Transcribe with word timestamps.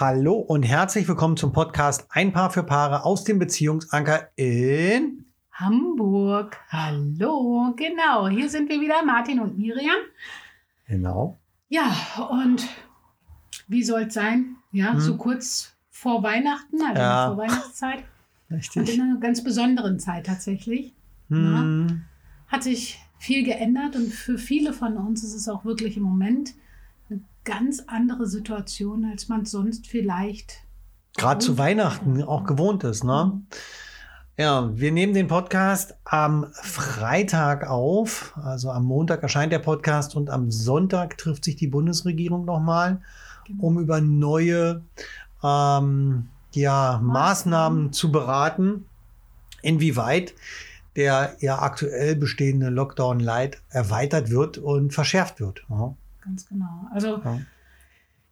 Hallo 0.00 0.36
und 0.36 0.62
herzlich 0.62 1.06
willkommen 1.08 1.36
zum 1.36 1.52
Podcast 1.52 2.06
Ein 2.08 2.32
Paar 2.32 2.48
für 2.48 2.62
Paare 2.62 3.04
aus 3.04 3.22
dem 3.24 3.38
Beziehungsanker 3.38 4.30
in 4.34 5.26
Hamburg. 5.52 6.56
Hallo, 6.70 7.74
genau. 7.76 8.26
Hier 8.28 8.48
sind 8.48 8.70
wir 8.70 8.80
wieder, 8.80 9.04
Martin 9.04 9.40
und 9.40 9.58
Miriam. 9.58 9.98
Genau. 10.86 11.38
Ja, 11.68 11.92
und 12.30 12.66
wie 13.68 13.82
soll 13.82 14.04
es 14.04 14.14
sein? 14.14 14.56
Ja, 14.72 14.94
Hm. 14.94 15.00
so 15.00 15.18
kurz 15.18 15.74
vor 15.90 16.22
Weihnachten, 16.22 16.80
also 16.80 16.98
Ja. 16.98 17.26
vor 17.28 17.36
Weihnachtszeit. 17.36 18.04
Und 18.48 18.56
Richtig. 18.56 18.94
in 18.94 19.02
einer 19.02 19.20
ganz 19.20 19.44
besonderen 19.44 20.00
Zeit 20.00 20.24
tatsächlich. 20.24 20.94
Hm. 21.28 22.04
Hat 22.48 22.62
sich 22.62 22.98
viel 23.18 23.44
geändert 23.44 23.96
und 23.96 24.08
für 24.14 24.38
viele 24.38 24.72
von 24.72 24.96
uns 24.96 25.22
ist 25.22 25.34
es 25.34 25.46
auch 25.46 25.66
wirklich 25.66 25.98
im 25.98 26.04
Moment 26.04 26.54
ganz 27.44 27.82
andere 27.86 28.26
Situation, 28.26 29.04
als 29.10 29.28
man 29.28 29.42
es 29.42 29.50
sonst 29.50 29.86
vielleicht. 29.86 30.58
Gerade 31.16 31.40
zu 31.40 31.58
Weihnachten 31.58 32.22
auch 32.22 32.44
gewohnt 32.44 32.84
ist, 32.84 33.04
ne? 33.04 33.40
Ja, 34.38 34.70
wir 34.74 34.90
nehmen 34.90 35.12
den 35.12 35.26
Podcast 35.26 35.94
am 36.04 36.46
Freitag 36.52 37.66
auf. 37.68 38.32
Also 38.42 38.70
am 38.70 38.84
Montag 38.84 39.22
erscheint 39.22 39.52
der 39.52 39.58
Podcast 39.58 40.16
und 40.16 40.30
am 40.30 40.50
Sonntag 40.50 41.18
trifft 41.18 41.44
sich 41.44 41.56
die 41.56 41.66
Bundesregierung 41.66 42.44
nochmal, 42.46 43.02
Genau. 43.46 43.64
um 43.64 43.78
über 43.78 44.00
neue 44.00 44.82
ähm, 45.42 46.28
ja, 46.52 47.00
Maßnahmen 47.02 47.92
zu 47.92 48.10
beraten, 48.12 48.86
inwieweit 49.62 50.34
der 50.96 51.36
ja 51.40 51.60
aktuell 51.60 52.16
bestehende 52.16 52.68
Lockdown 52.70 53.20
Light 53.20 53.60
erweitert 53.68 54.30
wird 54.30 54.58
und 54.58 54.94
verschärft 54.94 55.40
wird. 55.40 55.64
Ja. 55.68 55.94
Ganz 56.20 56.46
genau. 56.46 56.86
Also 56.92 57.18
Ja. 57.24 57.40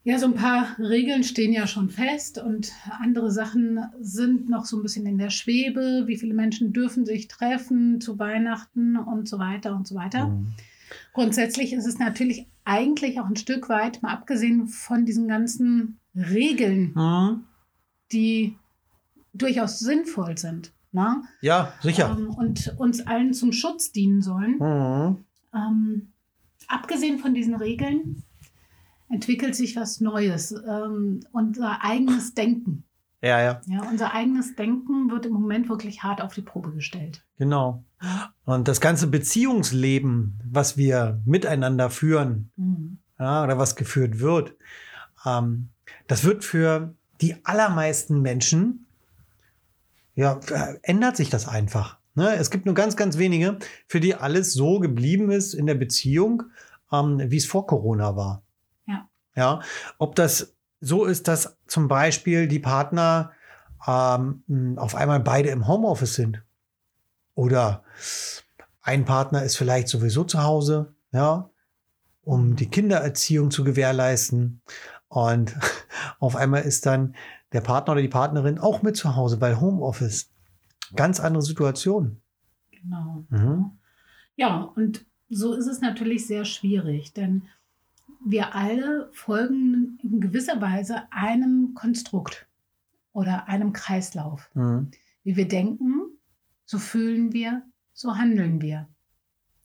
ja, 0.05 0.19
so 0.19 0.27
ein 0.27 0.34
paar 0.34 0.78
Regeln 0.78 1.24
stehen 1.24 1.52
ja 1.52 1.66
schon 1.66 1.91
fest 1.91 2.38
und 2.38 2.73
andere 3.01 3.30
Sachen 3.30 3.80
sind 4.01 4.48
noch 4.48 4.64
so 4.67 4.77
ein 4.78 4.83
bisschen 4.83 5.06
in 5.06 5.19
der 5.19 5.31
Schwebe. 5.31 6.05
Wie 6.06 6.16
viele 6.16 6.34
Menschen 6.34 6.72
dürfen 6.72 7.05
sich 7.06 7.28
treffen 7.28 8.00
zu 8.00 8.19
Weihnachten 8.19 8.97
und 8.97 9.28
so 9.28 9.39
weiter 9.39 9.75
und 9.75 9.86
so 9.86 9.94
weiter. 9.94 10.28
Mhm. 10.28 10.48
Grundsätzlich 11.12 11.72
ist 11.72 11.86
es 11.86 11.98
natürlich 11.98 12.47
eigentlich 12.64 13.20
auch 13.20 13.27
ein 13.27 13.36
Stück 13.36 13.69
weit, 13.69 14.03
mal 14.03 14.12
abgesehen 14.12 14.66
von 14.69 15.05
diesen 15.06 15.28
ganzen 15.28 15.98
Regeln, 16.14 16.92
Mhm. 16.94 17.44
die 18.12 18.56
durchaus 19.34 19.78
sinnvoll 19.78 20.36
sind 20.39 20.72
ne? 20.92 21.22
Ja, 21.42 21.72
sicher. 21.83 22.16
ähm, 22.19 22.31
und 22.31 22.75
uns 22.78 23.06
allen 23.06 23.34
zum 23.34 23.53
Schutz 23.53 23.92
dienen 23.92 24.22
sollen. 24.22 24.56
Mhm. 24.59 25.25
Ähm, 25.55 26.12
abgesehen 26.69 27.19
von 27.19 27.34
diesen 27.34 27.55
Regeln 27.55 28.22
entwickelt 29.08 29.56
sich 29.56 29.74
was 29.77 30.00
Neues, 30.00 30.52
ähm, 30.52 31.20
unser 31.33 31.83
eigenes 31.83 32.34
Denken. 32.34 32.84
Ja, 33.20 33.41
ja. 33.41 33.60
Ja, 33.66 33.83
unser 33.91 34.12
eigenes 34.14 34.55
Denken 34.55 35.10
wird 35.10 35.27
im 35.27 35.33
Moment 35.33 35.69
wirklich 35.69 36.02
hart 36.05 36.20
auf 36.20 36.34
die 36.34 36.42
Probe 36.42 36.70
gestellt. 36.72 37.25
Genau. 37.36 37.84
Und 38.44 38.69
das 38.69 38.80
ganze 38.80 39.08
Beziehungsleben, 39.08 40.38
was 40.44 40.77
wir 40.77 41.20
miteinander 41.25 41.91
führen, 41.91 42.52
Mhm. 42.56 42.98
ja, 43.19 43.42
oder 43.42 43.58
was 43.58 43.75
geführt 43.75 44.20
wird, 44.20 44.55
ähm, 45.27 45.70
das 46.06 46.22
wird 46.22 46.44
für 46.44 46.94
die 47.20 47.44
allermeisten 47.44 48.22
Menschen, 48.22 48.86
ja, 50.14 50.38
äh, 50.50 50.78
ändert 50.82 51.16
sich 51.16 51.30
das 51.30 51.48
einfach. 51.48 51.97
Ne? 52.19 52.34
Es 52.34 52.50
gibt 52.50 52.66
nur 52.66 52.74
ganz, 52.74 52.97
ganz 52.97 53.16
wenige, 53.16 53.58
für 53.86 54.00
die 54.00 54.16
alles 54.16 54.52
so 54.52 54.80
geblieben 54.80 55.30
ist 55.30 55.55
in 55.55 55.66
der 55.66 55.77
Beziehung, 55.77 56.42
ähm, 56.92 57.22
wie 57.30 57.36
es 57.36 57.47
vor 57.47 57.69
Corona 57.69 58.16
war. 58.16 58.42
Ja. 58.88 59.08
Ja, 59.36 59.60
ob 59.98 60.16
das 60.16 60.56
so 60.80 61.05
ist, 61.05 61.28
dass 61.28 61.56
zum 61.69 61.86
Beispiel 61.86 62.48
die 62.48 62.58
Partner 62.58 63.30
ähm, 63.86 64.42
auf 64.78 64.97
einmal 64.97 65.20
beide 65.20 65.50
im 65.50 65.69
Homeoffice 65.69 66.14
sind. 66.14 66.42
Oder 67.36 67.84
ein 68.82 69.04
Partner 69.04 69.44
ist 69.44 69.56
vielleicht 69.56 69.87
sowieso 69.87 70.25
zu 70.25 70.43
Hause, 70.43 70.93
ja, 71.12 71.50
um 72.25 72.56
die 72.56 72.69
Kindererziehung 72.69 73.53
zu 73.53 73.62
gewährleisten. 73.62 74.60
Und 75.06 75.54
auf 76.19 76.34
einmal 76.34 76.62
ist 76.62 76.84
dann 76.84 77.14
der 77.53 77.60
Partner 77.60 77.93
oder 77.93 78.03
die 78.03 78.09
Partnerin 78.09 78.59
auch 78.59 78.82
mit 78.82 78.97
zu 78.97 79.14
Hause, 79.14 79.41
weil 79.41 79.60
Homeoffice. 79.60 80.31
Ganz 80.97 81.21
andere 81.21 81.43
Situation. 81.43 82.21
Genau. 82.71 83.25
Mhm. 83.31 83.71
Ja, 84.37 84.62
und 84.62 85.04
so 85.28 85.54
ist 85.54 85.66
es 85.66 85.81
natürlich 85.81 86.26
sehr 86.26 86.44
schwierig, 86.44 87.12
denn 87.12 87.43
wir 88.25 88.54
alle 88.54 89.10
folgen 89.12 89.99
in 90.03 90.21
gewisser 90.21 90.60
Weise 90.60 91.03
einem 91.10 91.75
Konstrukt 91.75 92.47
oder 93.12 93.49
einem 93.49 93.72
Kreislauf. 93.72 94.50
Mhm. 94.54 94.91
Wie 95.25 95.37
wir 95.37 95.49
denken, 95.49 96.03
so 96.65 96.78
fühlen 96.78 97.32
wir, 97.32 97.62
so 97.93 98.16
handeln 98.16 98.60
wir. 98.60 98.88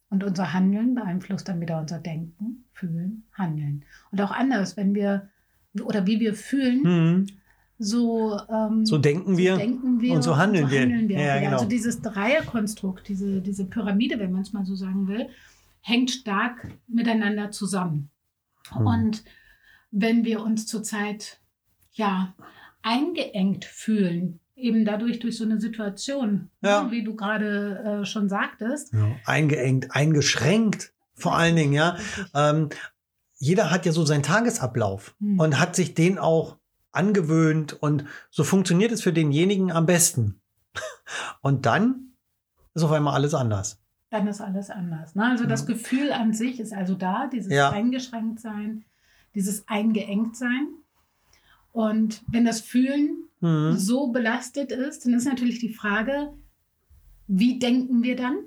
Und 0.10 0.24
unser 0.24 0.54
Handeln 0.54 0.94
beeinflusst 0.96 1.48
dann 1.48 1.62
wieder 1.62 1.80
unser 1.80 2.00
Denken, 2.00 2.66
Fühlen, 2.74 3.24
Handeln. 3.34 3.86
Und 4.12 4.22
auch 4.22 4.32
anders, 4.32 4.78
wenn 4.78 4.94
wir 4.94 5.30
oder 5.82 6.06
wie 6.06 6.20
wir 6.20 6.36
fühlen, 6.36 6.82
Mhm. 6.82 7.28
So, 7.80 8.40
ähm, 8.50 8.86
So 8.86 8.98
denken 8.98 9.38
wir 9.38 9.58
denken 9.58 10.00
wir 10.02 10.14
und 10.14 10.22
so 10.22 10.38
handeln 10.38 10.70
wir. 10.70 10.82
handeln 10.82 11.10
wir. 11.10 11.18
Ja, 11.20 11.22
auch 11.22 11.28
wieder. 11.38 11.40
genau. 11.42 11.58
Also 11.58 11.66
dieses 11.70 12.02
Dreierkonstrukt, 12.02 13.08
diese, 13.08 13.42
diese 13.42 13.66
Pyramide, 13.66 14.20
wenn 14.20 14.32
man 14.32 14.42
es 14.42 14.54
mal 14.54 14.66
so 14.66 14.76
sagen 14.76 15.08
will, 15.08 15.28
hängt 15.82 16.12
stark 16.12 16.68
miteinander 16.88 17.52
zusammen. 17.52 18.10
Hm. 18.72 18.86
Und 18.86 19.24
wenn 19.92 20.24
wir 20.24 20.42
uns 20.42 20.66
zurzeit 20.68 21.40
ja 21.92 22.34
eingeengt 22.82 23.66
fühlen, 23.66 24.40
eben 24.56 24.86
dadurch 24.86 25.20
durch 25.20 25.38
so 25.38 25.44
eine 25.44 25.60
Situation, 25.60 26.50
Ja. 26.62 26.84
ne, 26.84 26.92
wie 26.92 27.04
du 27.04 27.16
gerade 27.16 28.02
äh, 28.02 28.06
schon 28.06 28.30
sagtest, 28.30 28.94
ja, 28.94 29.16
eingeengt, 29.26 29.96
eingeschränkt, 29.96 30.94
vor 31.16 31.36
allen 31.36 31.56
Dingen, 31.56 31.74
ja. 31.74 31.98
Ähm, 32.34 32.70
jeder 33.40 33.72
hat 33.72 33.86
ja 33.86 33.92
so 33.92 34.06
seinen 34.06 34.24
Tagesablauf 34.24 35.16
Hm. 35.20 35.40
und 35.40 35.60
hat 35.60 35.76
sich 35.76 35.96
den 35.96 36.18
auch 36.18 36.58
angewöhnt 36.94 37.74
und 37.82 38.06
so 38.30 38.44
funktioniert 38.44 38.92
es 38.92 39.02
für 39.02 39.14
denjenigen 39.14 39.72
am 39.72 39.86
besten. 39.86 40.40
Und 41.42 41.66
dann 41.66 42.14
ist 42.74 42.84
auf 42.84 42.92
einmal 42.92 43.14
alles 43.16 43.34
anders. 43.34 43.80
dann 44.10 44.28
ist 44.28 44.42
alles 44.42 44.70
anders. 44.70 45.16
Ne? 45.16 45.26
Also 45.26 45.46
das. 45.46 45.66
Gefühl 45.66 46.12
an 46.12 46.34
sich 46.34 46.60
ist 46.60 46.72
also 46.74 46.94
da, 46.94 47.28
dieses 47.28 47.52
Ja. 47.52 47.72
eingeschränkt 47.72 48.40
sein, 48.40 48.86
dieses 49.34 49.68
eingeengt 49.68 50.38
sein. 50.38 50.68
Und 51.72 52.22
wenn 52.28 52.46
das 52.46 52.62
Fühlen 52.62 53.24
Mhm. 53.42 53.76
so 53.78 54.08
belastet 54.12 54.72
ist, 54.72 55.06
dann 55.06 55.14
ist 55.16 55.26
natürlich 55.26 55.58
die 55.60 55.74
Frage, 55.74 56.32
wie 57.28 57.58
denken 57.60 58.04
wir 58.04 58.16
dann? 58.16 58.38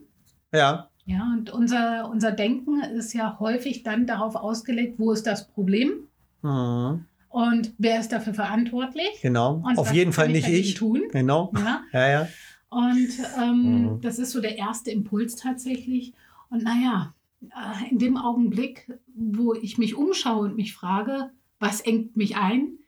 Ja, 0.52 0.88
Ja, 1.04 1.22
und 1.36 1.50
unser, 1.50 2.08
unser 2.10 2.32
Denken 2.32 2.80
ist 2.80 3.12
ja 3.12 3.38
häufig 3.38 3.82
dann 3.84 4.06
darauf 4.06 4.34
ausgelegt, 4.36 4.98
wo 4.98 5.12
ist 5.12 5.26
das 5.26 5.46
Problem 5.48 6.08
mhm. 6.42 7.04
Und 7.36 7.74
wer 7.78 8.00
ist 8.00 8.12
dafür 8.12 8.32
verantwortlich. 8.34 9.20
genau. 9.22 9.62
Und 9.66 9.78
auf 9.78 9.92
jeden 9.92 10.12
Fall 10.12 10.28
nicht 10.30 10.48
ich. 10.48 10.74
Tun? 10.74 11.02
Genau. 11.12 11.52
Ja, 11.56 11.82
Ja, 11.92 12.08
ja. 12.08 12.28
und 12.70 13.08
ähm, 13.40 13.82
Mhm. 13.96 14.00
das 14.00 14.18
ist 14.18 14.32
so 14.32 14.40
der 14.40 14.56
erste 14.56 14.90
Impuls 14.90 15.36
tatsächlich. 15.36 16.14
Und 16.50 16.62
naja, 16.62 17.14
äh, 17.42 17.90
in 17.90 17.98
dem 17.98 18.16
Augenblick, 18.16 18.90
wo 19.14 19.52
ich 19.54 19.76
mich 19.78 19.94
umschaue 19.94 20.46
und 20.48 20.56
mich 20.56 20.72
frage, 20.74 21.30
was 21.58 21.80
engt 21.80 22.16
mich 22.16 22.36
ein? 22.36 22.78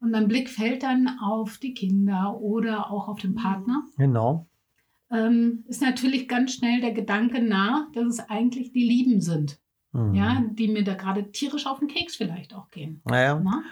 Und 0.00 0.10
mein 0.10 0.28
Blick 0.28 0.50
fällt 0.50 0.82
dann 0.82 1.08
auf 1.22 1.58
die 1.58 1.72
Kinder 1.74 2.38
oder 2.40 2.90
auch 2.90 3.08
auf 3.08 3.20
den 3.20 3.34
Partner. 3.34 3.82
Genau. 3.96 4.46
Ähm, 5.10 5.64
ist 5.68 5.80
natürlich 5.82 6.26
ganz 6.28 6.52
schnell 6.54 6.80
der 6.80 6.92
Gedanke 6.92 7.40
nah, 7.40 7.88
dass 7.94 8.06
es 8.06 8.20
eigentlich 8.28 8.72
die 8.72 8.84
Lieben 8.84 9.20
sind, 9.20 9.58
Mhm. 9.94 10.14
ja, 10.14 10.42
die 10.52 10.68
mir 10.68 10.84
da 10.84 10.94
gerade 10.94 11.30
tierisch 11.32 11.66
auf 11.66 11.78
den 11.78 11.88
Keks 11.88 12.16
vielleicht 12.16 12.52
auch 12.54 12.68
gehen. 12.70 13.00
Naja. 13.04 13.40
Na? 13.42 13.62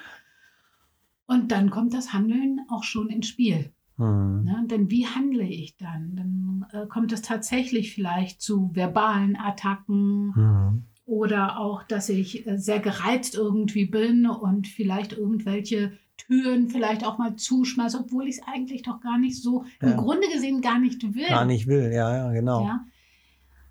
Und 1.26 1.50
dann 1.52 1.70
kommt 1.70 1.94
das 1.94 2.12
Handeln 2.12 2.60
auch 2.68 2.84
schon 2.84 3.08
ins 3.08 3.26
Spiel. 3.26 3.72
Mhm. 3.96 4.42
Ne? 4.44 4.64
Denn 4.70 4.90
wie 4.90 5.06
handle 5.06 5.44
ich 5.44 5.76
dann? 5.76 6.14
Dann 6.16 6.66
äh, 6.72 6.86
kommt 6.86 7.12
es 7.12 7.22
tatsächlich 7.22 7.94
vielleicht 7.94 8.40
zu 8.40 8.70
verbalen 8.74 9.36
Attacken 9.36 10.32
Mhm. 10.36 10.84
oder 11.04 11.58
auch, 11.58 11.82
dass 11.82 12.08
ich 12.08 12.46
äh, 12.46 12.56
sehr 12.58 12.80
gereizt 12.80 13.34
irgendwie 13.34 13.86
bin 13.86 14.26
und 14.26 14.66
vielleicht 14.68 15.12
irgendwelche 15.12 15.92
Türen 16.16 16.68
vielleicht 16.68 17.04
auch 17.04 17.18
mal 17.18 17.34
zuschmeiße, 17.36 17.98
obwohl 17.98 18.28
ich 18.28 18.36
es 18.38 18.42
eigentlich 18.46 18.82
doch 18.82 19.00
gar 19.00 19.18
nicht 19.18 19.42
so, 19.42 19.64
Ja. 19.80 19.90
im 19.90 19.96
Grunde 19.96 20.28
gesehen 20.32 20.60
gar 20.60 20.78
nicht 20.78 21.02
will. 21.14 21.26
Gar 21.28 21.46
nicht 21.46 21.66
will, 21.66 21.90
ja, 21.92 22.16
ja, 22.16 22.32
genau. 22.32 22.64
Ja? 22.66 22.84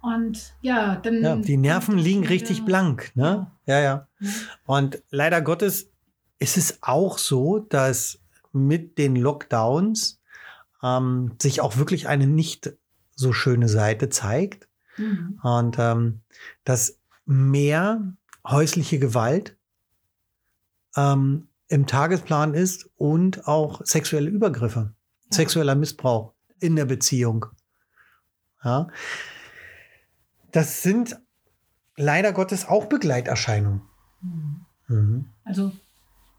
Und 0.02 0.54
ja, 0.62 0.96
dann. 0.96 1.22
Ja, 1.22 1.36
die 1.36 1.58
Nerven 1.58 1.98
liegen 1.98 2.26
richtig 2.26 2.66
blank, 2.66 3.12
ne? 3.16 3.52
Ja, 3.66 3.80
ja. 3.80 4.08
Ja. 4.20 4.32
Und 4.66 5.02
leider 5.12 5.42
Gottes 5.42 5.90
ist 6.40 6.58
es 6.58 6.80
auch 6.82 7.18
so, 7.18 7.60
dass 7.60 8.20
mit 8.52 8.98
den 8.98 9.16
Lockdowns 9.16 10.20
ähm, 10.84 11.34
sich 11.42 11.62
auch 11.62 11.78
wirklich 11.78 12.08
eine 12.08 12.26
nicht 12.28 12.74
so 13.16 13.32
schöne 13.34 13.70
Seite 13.70 14.10
zeigt. 14.10 14.68
Mhm. 14.98 15.40
Und 15.44 15.78
ähm, 15.80 16.22
dass 16.64 16.98
mehr 17.26 18.02
häusliche 18.46 18.98
Gewalt 19.00 19.56
ähm, 20.98 21.48
im 21.68 21.86
Tagesplan 21.88 22.54
ist 22.54 22.90
und 22.98 23.48
auch 23.48 23.82
sexuelle 23.86 24.30
Übergriffe, 24.30 24.94
Ja. 25.26 25.36
sexueller 25.38 25.76
Missbrauch 25.76 26.34
in 26.60 26.76
der 26.76 26.86
Beziehung. 26.86 27.46
Ja. 28.64 28.88
Das 30.52 30.84
sind 30.84 31.20
leider 31.98 32.34
Gottes 32.34 32.68
auch 32.68 32.86
Begleiterscheinungen. 32.86 33.82
Mhm. 34.22 34.66
Mhm. 34.88 35.26
Also 35.44 35.72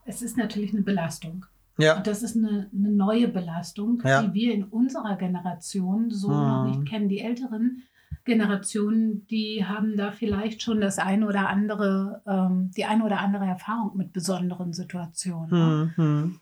es 0.04 0.22
ist 0.22 0.36
natürlich 0.36 0.72
eine 0.72 0.82
Belastung. 0.82 1.46
Ja. 1.78 1.96
Und 1.96 2.06
das 2.06 2.22
ist 2.22 2.36
eine, 2.36 2.68
eine 2.72 2.90
neue 2.90 3.28
Belastung, 3.28 4.02
Ja. 4.04 4.22
die 4.22 4.34
wir 4.34 4.52
in 4.54 4.64
unserer 4.64 5.16
Generation 5.16 6.10
so 6.10 6.28
Mhm. 6.28 6.34
noch 6.34 6.64
nicht 6.66 6.88
kennen. 6.88 7.08
Die 7.08 7.20
älteren 7.20 7.82
Generationen, 8.24 9.26
die 9.26 9.64
haben 9.64 9.96
da 9.96 10.12
vielleicht 10.12 10.62
schon 10.62 10.80
das 10.80 10.98
eine 10.98 11.26
oder 11.26 11.48
andere, 11.48 12.22
ähm, 12.26 12.70
die 12.76 12.84
eine 12.84 13.04
oder 13.04 13.18
andere 13.20 13.46
Erfahrung 13.46 13.96
mit 13.96 14.12
besonderen 14.12 14.72
Situationen. 14.72 15.50
ne? 15.50 15.94
Mhm. 15.96 16.40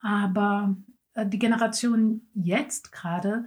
Aber 0.00 0.76
äh, 1.14 1.26
die 1.26 1.38
Generation 1.38 2.22
jetzt 2.34 2.92
gerade 2.92 3.46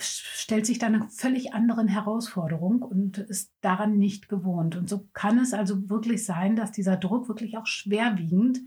stellt 0.00 0.66
sich 0.66 0.78
da 0.78 0.86
einer 0.86 1.08
völlig 1.08 1.54
anderen 1.54 1.88
Herausforderung 1.88 2.82
und 2.82 3.18
ist 3.18 3.52
daran 3.60 3.98
nicht 3.98 4.28
gewohnt. 4.28 4.76
Und 4.76 4.88
so 4.88 5.06
kann 5.12 5.38
es 5.38 5.52
also 5.54 5.88
wirklich 5.88 6.24
sein, 6.24 6.56
dass 6.56 6.72
dieser 6.72 6.96
Druck 6.96 7.28
wirklich 7.28 7.56
auch 7.58 7.66
schwerwiegend 7.66 8.60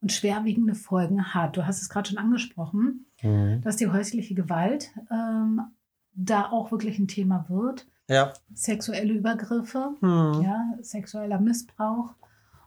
und 0.00 0.12
schwerwiegende 0.12 0.74
Folgen 0.74 1.34
hat. 1.34 1.56
Du 1.56 1.66
hast 1.66 1.82
es 1.82 1.88
gerade 1.88 2.08
schon 2.08 2.18
angesprochen, 2.18 3.06
Mhm. 3.22 3.60
dass 3.62 3.76
die 3.76 3.88
häusliche 3.88 4.34
Gewalt 4.34 4.90
ähm, 5.10 5.60
da 6.14 6.50
auch 6.50 6.70
wirklich 6.70 6.98
ein 6.98 7.08
Thema 7.08 7.46
wird. 7.48 7.86
Ja. 8.08 8.32
Sexuelle 8.54 9.12
Übergriffe, 9.12 9.90
Mhm. 10.00 10.42
ja, 10.42 10.64
sexueller 10.80 11.40
Missbrauch. 11.40 12.14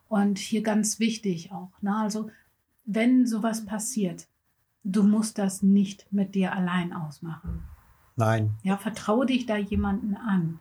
Und 0.09 0.39
hier 0.39 0.61
ganz 0.61 0.99
wichtig 0.99 1.51
auch, 1.53 1.71
ne? 1.81 1.95
also 1.95 2.29
wenn 2.83 3.25
sowas 3.25 3.65
passiert, 3.65 4.27
du 4.83 5.03
musst 5.03 5.37
das 5.37 5.61
nicht 5.61 6.11
mit 6.11 6.35
dir 6.35 6.53
allein 6.53 6.91
ausmachen. 6.91 7.63
Nein. 8.15 8.55
Ja, 8.63 8.77
vertraue 8.77 9.25
dich 9.25 9.45
da 9.45 9.57
jemanden 9.57 10.15
an. 10.15 10.59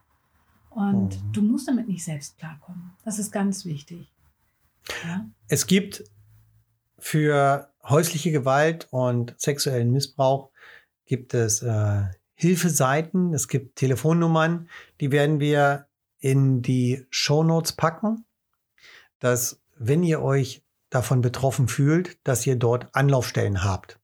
Und 0.71 1.23
Mhm. 1.23 1.33
du 1.33 1.43
musst 1.43 1.69
damit 1.69 1.89
nicht 1.89 2.05
selbst 2.05 2.39
klarkommen. 2.39 2.93
Das 3.05 3.19
ist 3.19 3.33
ganz 3.33 3.65
wichtig. 3.65 4.11
Ja, 5.05 5.27
Es 5.49 5.67
gibt 5.67 6.05
für 6.99 7.71
häusliche 7.83 8.31
Gewalt 8.31 8.89
und 8.91 9.35
sexuellen 9.39 9.91
Missbrauch 9.93 10.51
gibt 11.07 11.35
es 11.35 11.63
äh, 11.63 12.05
Hilfeseiten, 12.35 13.35
es 13.35 13.49
gibt 13.49 13.77
Telefonnummern, 13.77 14.69
die 15.01 15.11
werden 15.13 15.41
wir 15.41 15.87
in 16.21 16.63
die 16.63 17.05
Shownotes 17.11 17.73
packen, 17.73 18.25
dass 19.19 19.61
wenn 19.77 20.03
ihr 20.03 20.23
euch 20.23 20.63
davon 20.89 21.21
betroffen 21.21 21.69
fühlt, 21.69 22.19
dass 22.27 22.47
ihr 22.47 22.57
dort 22.57 22.89
Anlaufstellen 22.95 23.63
habt. 23.65 24.00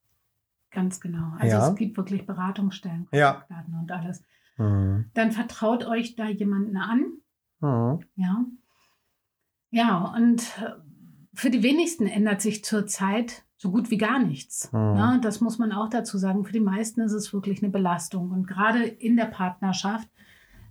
Ganz 0.76 1.00
genau. 1.00 1.32
Also 1.38 1.56
Ja. 1.56 1.68
es 1.70 1.74
gibt 1.74 1.96
wirklich 1.96 2.26
Beratungsstellen, 2.26 3.08
Ja. 3.12 3.32
Kontaktdaten 3.32 3.74
und 3.74 3.90
alles. 3.90 4.22
Mhm. 4.58 5.06
Dann 5.14 5.32
vertraut 5.32 5.84
euch 5.86 6.14
da 6.14 6.28
jemanden 6.28 6.76
an. 6.76 7.06
Mhm. 7.60 8.00
Ja. 8.14 8.44
Ja, 9.70 10.14
und 10.16 10.42
äh, 10.62 10.70
für 11.34 11.50
die 11.50 11.62
wenigsten 11.62 12.06
ändert 12.06 12.40
sich 12.40 12.64
zurzeit 12.64 13.42
so 13.56 13.70
gut 13.70 13.90
wie 13.90 13.96
gar 13.98 14.18
nichts. 14.18 14.70
Mhm. 14.72 14.78
Ne? 14.94 15.18
Das 15.22 15.40
muss 15.40 15.58
man 15.58 15.72
auch 15.72 15.88
dazu 15.88 16.18
sagen. 16.18 16.44
Für 16.44 16.52
die 16.52 16.60
meisten 16.60 17.00
ist 17.00 17.12
es 17.12 17.32
wirklich 17.32 17.62
eine 17.62 17.72
Belastung. 17.72 18.30
Und 18.30 18.46
gerade 18.46 18.84
in 18.84 19.16
der 19.16 19.24
Partnerschaft 19.26 20.08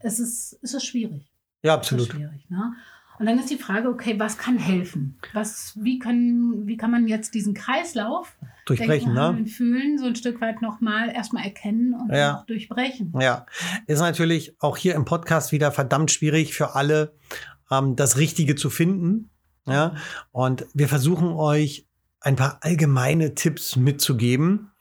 ist 0.02 0.20
es, 0.20 0.54
ist 0.54 0.74
es 0.76 0.86
schwierig. 0.86 1.32
Ja, 1.64 1.74
absolut. 1.74 2.08
schwierig. 2.08 2.48
Ne? 2.50 2.74
Und 3.18 3.26
dann 3.26 3.40
ist 3.40 3.50
die 3.50 3.58
Frage, 3.58 3.90
okay, 3.90 4.20
was 4.20 4.38
kann 4.38 4.58
helfen? 4.58 5.18
Was, 5.34 5.74
wie, 5.82 6.00
können, 6.00 6.68
wie 6.68 6.78
kann 6.78 6.92
man 6.92 7.08
jetzt 7.08 7.34
diesen 7.34 7.54
Kreislauf 7.54 8.38
Durchbrechen, 8.66 9.14
Denken, 9.16 9.44
ne? 9.44 9.48
Fühlen 9.48 9.98
so 10.00 10.06
ein 10.06 10.16
Stück 10.16 10.42
weit 10.42 10.62
nochmal 10.62 11.10
erstmal 11.12 11.44
erkennen 11.46 11.94
und 11.94 12.12
Ja. 12.14 12.40
auch 12.40 12.46
durchbrechen? 12.46 13.14
Ja, 13.20 13.46
ist 13.88 14.00
natürlich 14.00 14.56
auch 14.60 14.76
hier 14.78 14.96
im 14.96 15.06
Podcast 15.06 15.52
wieder 15.52 15.72
verdammt 15.72 16.10
schwierig 16.12 16.54
für 16.56 16.74
alle, 16.76 17.14
ähm, 17.72 17.96
das 17.96 18.18
Richtige 18.18 18.56
zu 18.56 18.70
finden. 18.70 19.30
Ja, 19.68 19.96
und 20.32 20.66
wir 20.76 20.88
versuchen 20.88 21.30
euch 21.30 21.88
ein 22.22 22.36
paar 22.36 22.60
allgemeine 22.62 23.34
Tipps 23.34 23.76
mitzugeben, 23.76 24.72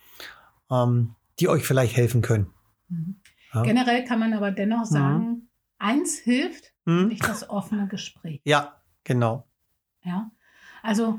ähm, 0.70 1.14
die 1.40 1.48
euch 1.48 1.64
vielleicht 1.66 1.96
helfen 1.96 2.20
können. 2.22 2.48
Mhm. 2.88 3.16
Ja. 3.54 3.62
Generell 3.62 4.04
kann 4.04 4.18
man 4.18 4.34
aber 4.34 4.50
dennoch 4.50 4.84
sagen, 4.84 5.48
eins 5.78 6.18
hilft, 6.18 6.72
Hm? 6.86 7.08
nicht 7.08 7.26
das 7.26 7.48
offene 7.48 7.86
Gespräch. 7.88 8.40
Ja, 8.44 8.76
genau. 9.04 9.46
Ja? 10.02 10.30
Also 10.82 11.18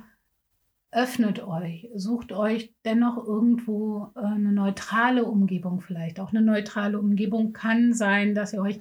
öffnet 0.95 1.43
euch, 1.45 1.89
sucht 1.93 2.31
euch 2.31 2.73
dennoch 2.85 3.17
irgendwo 3.17 4.11
äh, 4.15 4.21
eine 4.21 4.53
neutrale 4.53 5.25
Umgebung 5.25 5.81
vielleicht. 5.81 6.19
Auch 6.21 6.29
eine 6.31 6.41
neutrale 6.41 6.97
Umgebung 6.97 7.51
kann 7.51 7.93
sein, 7.93 8.33
dass 8.33 8.53
ihr 8.53 8.61
euch 8.61 8.79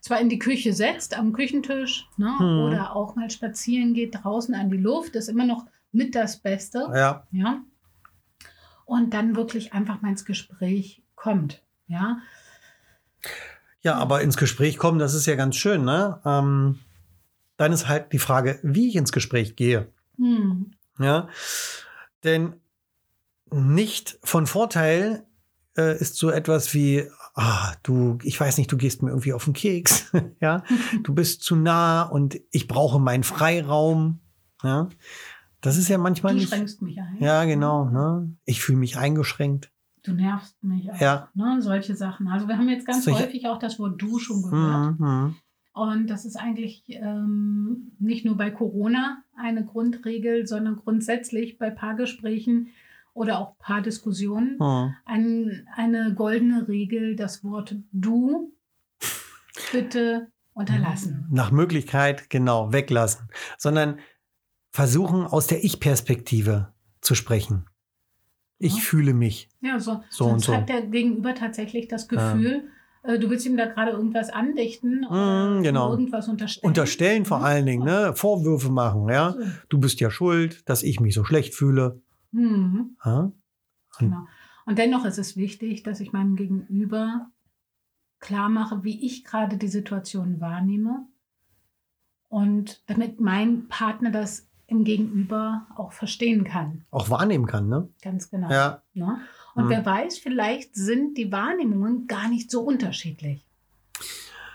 zwar 0.00 0.20
in 0.20 0.28
die 0.28 0.38
Küche 0.38 0.72
setzt, 0.72 1.18
am 1.18 1.32
Küchentisch, 1.32 2.08
ne, 2.16 2.32
Hm. 2.38 2.58
oder 2.60 2.94
auch 2.94 3.16
mal 3.16 3.28
spazieren 3.30 3.92
geht 3.92 4.14
draußen 4.22 4.54
an 4.54 4.70
die 4.70 4.76
Luft, 4.76 5.16
ist 5.16 5.28
immer 5.28 5.44
noch 5.44 5.66
mit 5.90 6.14
das 6.14 6.38
Beste. 6.38 6.88
Ja, 6.94 7.26
Ja. 7.32 7.62
Und 8.84 9.14
dann 9.14 9.36
wirklich 9.36 9.72
einfach 9.72 10.00
mal 10.02 10.10
ins 10.10 10.24
Gespräch 10.24 11.02
kommt. 11.14 11.62
Ja. 11.86 12.18
ja, 13.80 13.94
aber 13.94 14.22
ins 14.22 14.36
Gespräch 14.36 14.76
kommen, 14.76 14.98
das 14.98 15.14
ist 15.14 15.26
ja 15.26 15.34
ganz 15.34 15.56
schön, 15.56 15.84
ne? 15.84 16.20
Ähm, 16.24 16.78
dann 17.56 17.72
ist 17.72 17.88
halt 17.88 18.12
die 18.12 18.18
Frage, 18.18 18.58
wie 18.62 18.88
ich 18.88 18.96
ins 18.96 19.12
Gespräch 19.12 19.56
gehe. 19.56 19.88
Hm. 20.18 20.72
Ja, 20.98 21.28
denn 22.24 22.54
nicht 23.50 24.18
von 24.22 24.46
Vorteil 24.46 25.26
äh, 25.76 25.98
ist 25.98 26.16
so 26.16 26.30
etwas 26.30 26.74
wie, 26.74 27.08
ah, 27.34 27.72
du, 27.82 28.18
ich 28.22 28.38
weiß 28.38 28.58
nicht, 28.58 28.70
du 28.72 28.76
gehst 28.76 29.02
mir 29.02 29.10
irgendwie 29.10 29.32
auf 29.32 29.44
den 29.44 29.52
Keks, 29.54 30.12
ja, 30.40 30.62
du 31.02 31.14
bist 31.14 31.42
zu 31.42 31.56
nah 31.56 32.02
und 32.02 32.38
ich 32.50 32.68
brauche 32.68 32.98
meinen 32.98 33.24
Freiraum, 33.24 34.20
ja. 34.62 34.88
Das 35.60 35.76
ist 35.76 35.88
ja 35.88 35.96
manchmal 35.96 36.32
Du 36.34 36.40
nicht. 36.40 36.48
schränkst 36.48 36.82
mich 36.82 36.98
ein. 36.98 37.18
Ja, 37.20 37.44
genau, 37.44 37.84
ne? 37.84 38.34
Ich 38.44 38.60
fühle 38.60 38.78
mich 38.78 38.96
eingeschränkt. 38.98 39.70
Du 40.02 40.12
nervst 40.12 40.60
mich 40.64 40.90
auch. 40.90 41.00
Ja. 41.00 41.28
Ne, 41.34 41.58
solche 41.62 41.94
Sachen. 41.94 42.26
Also 42.26 42.48
wir 42.48 42.58
haben 42.58 42.68
jetzt 42.68 42.84
ganz 42.84 43.04
Solche- 43.04 43.26
häufig 43.26 43.46
auch 43.46 43.60
das 43.60 43.78
Wort 43.78 44.02
du 44.02 44.18
schon 44.18 44.42
gehört. 44.42 44.98
Mhm. 44.98 45.36
Und 45.74 46.08
das 46.08 46.24
ist 46.26 46.36
eigentlich 46.36 46.84
ähm, 46.88 47.92
nicht 47.98 48.24
nur 48.26 48.36
bei 48.36 48.50
Corona 48.50 49.22
eine 49.36 49.64
Grundregel, 49.64 50.46
sondern 50.46 50.76
grundsätzlich 50.76 51.56
bei 51.58 51.70
Paargesprächen 51.70 52.68
oder 53.14 53.38
auch 53.38 53.56
Paardiskussionen 53.58 54.56
Mhm. 54.58 54.94
ein, 55.06 55.68
eine 55.74 56.14
goldene 56.14 56.68
Regel, 56.68 57.16
das 57.16 57.42
Wort 57.42 57.76
du 57.92 58.52
bitte 59.72 60.30
unterlassen. 60.54 61.26
Nach 61.30 61.50
Möglichkeit, 61.50 62.28
genau, 62.30 62.72
weglassen. 62.72 63.28
Sondern 63.58 63.98
versuchen, 64.70 65.24
aus 65.24 65.46
der 65.46 65.64
Ich-Perspektive 65.64 66.72
zu 67.00 67.14
sprechen. 67.14 67.66
Ich 68.58 68.76
Ja. 68.76 68.80
fühle 68.82 69.14
mich. 69.14 69.48
Ja, 69.60 69.80
so, 69.80 70.02
So 70.10 70.24
und 70.24 70.30
sonst 70.40 70.44
so. 70.46 70.54
hat 70.56 70.68
der 70.68 70.82
Gegenüber 70.86 71.34
tatsächlich 71.34 71.88
das 71.88 72.08
Ja. 72.10 72.32
Gefühl, 72.34 72.52
äh, 72.54 72.60
du 73.04 73.30
willst 73.30 73.46
ihm 73.46 73.56
da 73.56 73.66
gerade 73.66 73.90
irgendwas 73.92 74.30
andichten 74.30 75.04
oder 75.06 75.58
Mm, 75.58 75.62
genau. 75.62 75.90
irgendwas 75.90 76.28
unterstellen. 76.28 76.68
Unterstellen 76.68 77.24
vor 77.24 77.38
Ja. 77.38 77.44
allen 77.44 77.66
Dingen, 77.66 77.84
ne? 77.84 78.12
Vorwürfe 78.14 78.70
machen, 78.70 79.08
ja. 79.08 79.34
Du 79.68 79.78
bist 79.78 79.98
ja 80.00 80.10
schuld, 80.10 80.68
dass 80.68 80.82
ich 80.82 81.00
mich 81.00 81.14
so 81.14 81.24
schlecht 81.24 81.54
fühle. 81.54 82.00
Mhm. 82.30 82.96
Ja? 83.04 83.32
Genau. 83.98 84.26
Und 84.66 84.78
dennoch 84.78 85.04
ist 85.04 85.18
es 85.18 85.36
wichtig, 85.36 85.82
dass 85.82 85.98
ich 86.00 86.12
meinem 86.12 86.36
Gegenüber 86.36 87.26
klar 88.20 88.48
mache, 88.48 88.84
wie 88.84 89.04
ich 89.04 89.24
gerade 89.24 89.56
die 89.56 89.66
Situation 89.68 90.40
wahrnehme 90.40 91.06
und 92.28 92.82
damit 92.88 93.20
mein 93.20 93.66
Partner 93.68 94.10
das 94.10 94.48
im 94.68 94.84
Gegenüber 94.84 95.66
auch 95.76 95.92
verstehen 95.92 96.44
kann. 96.44 96.84
Auch 96.90 97.10
wahrnehmen 97.10 97.46
kann, 97.46 97.68
ne? 97.68 97.88
Ganz 98.00 98.30
genau. 98.30 98.50
Ja. 98.50 98.82
Ne? 98.94 99.18
Und 99.54 99.64
Mhm. 99.66 99.70
wer 99.70 99.86
weiß, 99.86 100.18
vielleicht 100.18 100.74
sind 100.74 101.16
die 101.18 101.30
Wahrnehmungen 101.32 102.06
gar 102.06 102.28
nicht 102.28 102.50
so 102.50 102.62
unterschiedlich. 102.62 103.44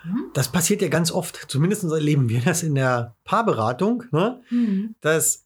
Hm? 0.03 0.31
Das 0.33 0.51
passiert 0.51 0.81
ja 0.81 0.87
ganz 0.89 1.11
oft. 1.11 1.35
Zumindest 1.49 1.83
erleben 1.83 2.29
wir 2.29 2.41
das 2.41 2.63
in 2.63 2.75
der 2.75 3.15
Paarberatung, 3.23 4.03
ne? 4.11 4.41
Mhm. 4.49 4.95
dass 5.01 5.45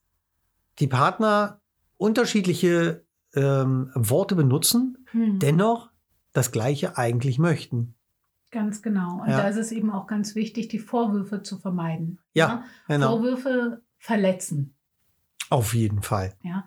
die 0.79 0.87
Partner 0.87 1.59
unterschiedliche 1.97 3.03
ähm, 3.33 3.89
Worte 3.95 4.35
benutzen, 4.35 5.05
Mhm. 5.13 5.39
dennoch 5.39 5.89
das 6.33 6.51
Gleiche 6.51 6.97
eigentlich 6.97 7.39
möchten. 7.39 7.93
Ganz 8.51 8.81
genau. 8.81 9.21
Und 9.21 9.29
Ja. 9.29 9.37
da 9.37 9.47
ist 9.47 9.55
es 9.55 9.71
eben 9.71 9.89
auch 9.89 10.05
ganz 10.07 10.35
wichtig, 10.35 10.67
die 10.67 10.79
Vorwürfe 10.79 11.41
zu 11.41 11.57
vermeiden. 11.57 12.19
Ja, 12.33 12.65
genau. 12.89 13.11
Vorwürfe 13.17 13.81
verletzen. 13.99 14.73
Auf 15.49 15.73
jeden 15.73 16.01
Fall. 16.01 16.33
Ja. 16.43 16.65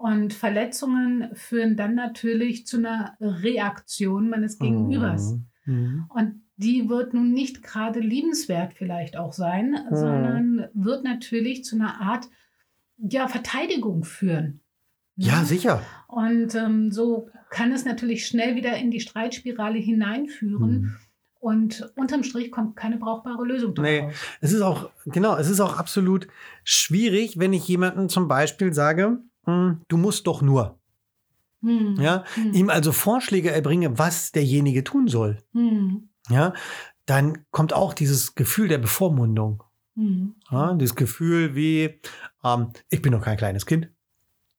Und 0.00 0.32
Verletzungen 0.32 1.28
führen 1.34 1.76
dann 1.76 1.94
natürlich 1.94 2.66
zu 2.66 2.78
einer 2.78 3.18
Reaktion 3.20 4.30
meines 4.30 4.58
Gegenübers. 4.58 5.36
Mhm. 5.66 6.06
Und 6.08 6.40
die 6.56 6.88
wird 6.88 7.12
nun 7.12 7.34
nicht 7.34 7.62
gerade 7.62 8.00
liebenswert 8.00 8.72
vielleicht 8.72 9.18
auch 9.18 9.34
sein, 9.34 9.76
sondern 9.90 10.68
wird 10.72 11.04
natürlich 11.04 11.64
zu 11.64 11.76
einer 11.76 12.00
Art 12.00 12.30
ja, 12.96 13.28
Verteidigung 13.28 14.04
führen. 14.04 14.62
ne? 15.16 15.26
Ja, 15.26 15.44
sicher. 15.44 15.82
Und 16.08 16.54
ähm, 16.54 16.90
so 16.90 17.28
kann 17.50 17.70
es 17.70 17.84
natürlich 17.84 18.26
schnell 18.26 18.56
wieder 18.56 18.74
in 18.78 18.90
die 18.90 19.00
Streitspirale 19.00 19.78
hineinführen. 19.78 20.80
Mhm. 20.80 20.96
Und 21.40 21.92
unterm 21.94 22.22
Strich 22.22 22.50
kommt 22.50 22.74
keine 22.74 22.96
brauchbare 22.96 23.44
Lösung 23.44 23.74
daraus. 23.74 23.90
Nee. 23.90 24.08
Es 24.40 24.54
ist 24.54 24.62
auch, 24.62 24.88
genau, 25.04 25.36
es 25.36 25.50
ist 25.50 25.60
auch 25.60 25.76
absolut 25.76 26.26
schwierig, 26.64 27.38
wenn 27.38 27.52
ich 27.52 27.68
jemandem 27.68 28.08
zum 28.08 28.28
Beispiel 28.28 28.72
sage, 28.72 29.18
du 29.46 29.96
musst 29.96 30.26
doch 30.26 30.42
nur. 30.42 30.78
Hm. 31.62 31.96
Ja, 32.00 32.24
Hm. 32.34 32.54
ihm 32.54 32.70
also 32.70 32.92
Vorschläge 32.92 33.50
erbringe, 33.50 33.98
was 33.98 34.32
derjenige 34.32 34.82
tun 34.84 35.08
soll. 35.08 35.38
Hm. 35.52 36.08
Ja, 36.28 36.54
dann 37.06 37.44
kommt 37.50 37.72
auch 37.72 37.92
dieses 37.92 38.34
Gefühl 38.34 38.68
der 38.68 38.78
Bevormundung. 38.78 39.62
Hm. 39.96 40.34
Ja, 40.50 40.72
dieses 40.74 40.94
Gefühl 40.96 41.54
wie, 41.54 42.00
ähm, 42.44 42.68
ich 42.88 43.02
bin 43.02 43.12
doch 43.12 43.20
kein 43.22 43.36
kleines 43.36 43.66
Kind. 43.66 43.90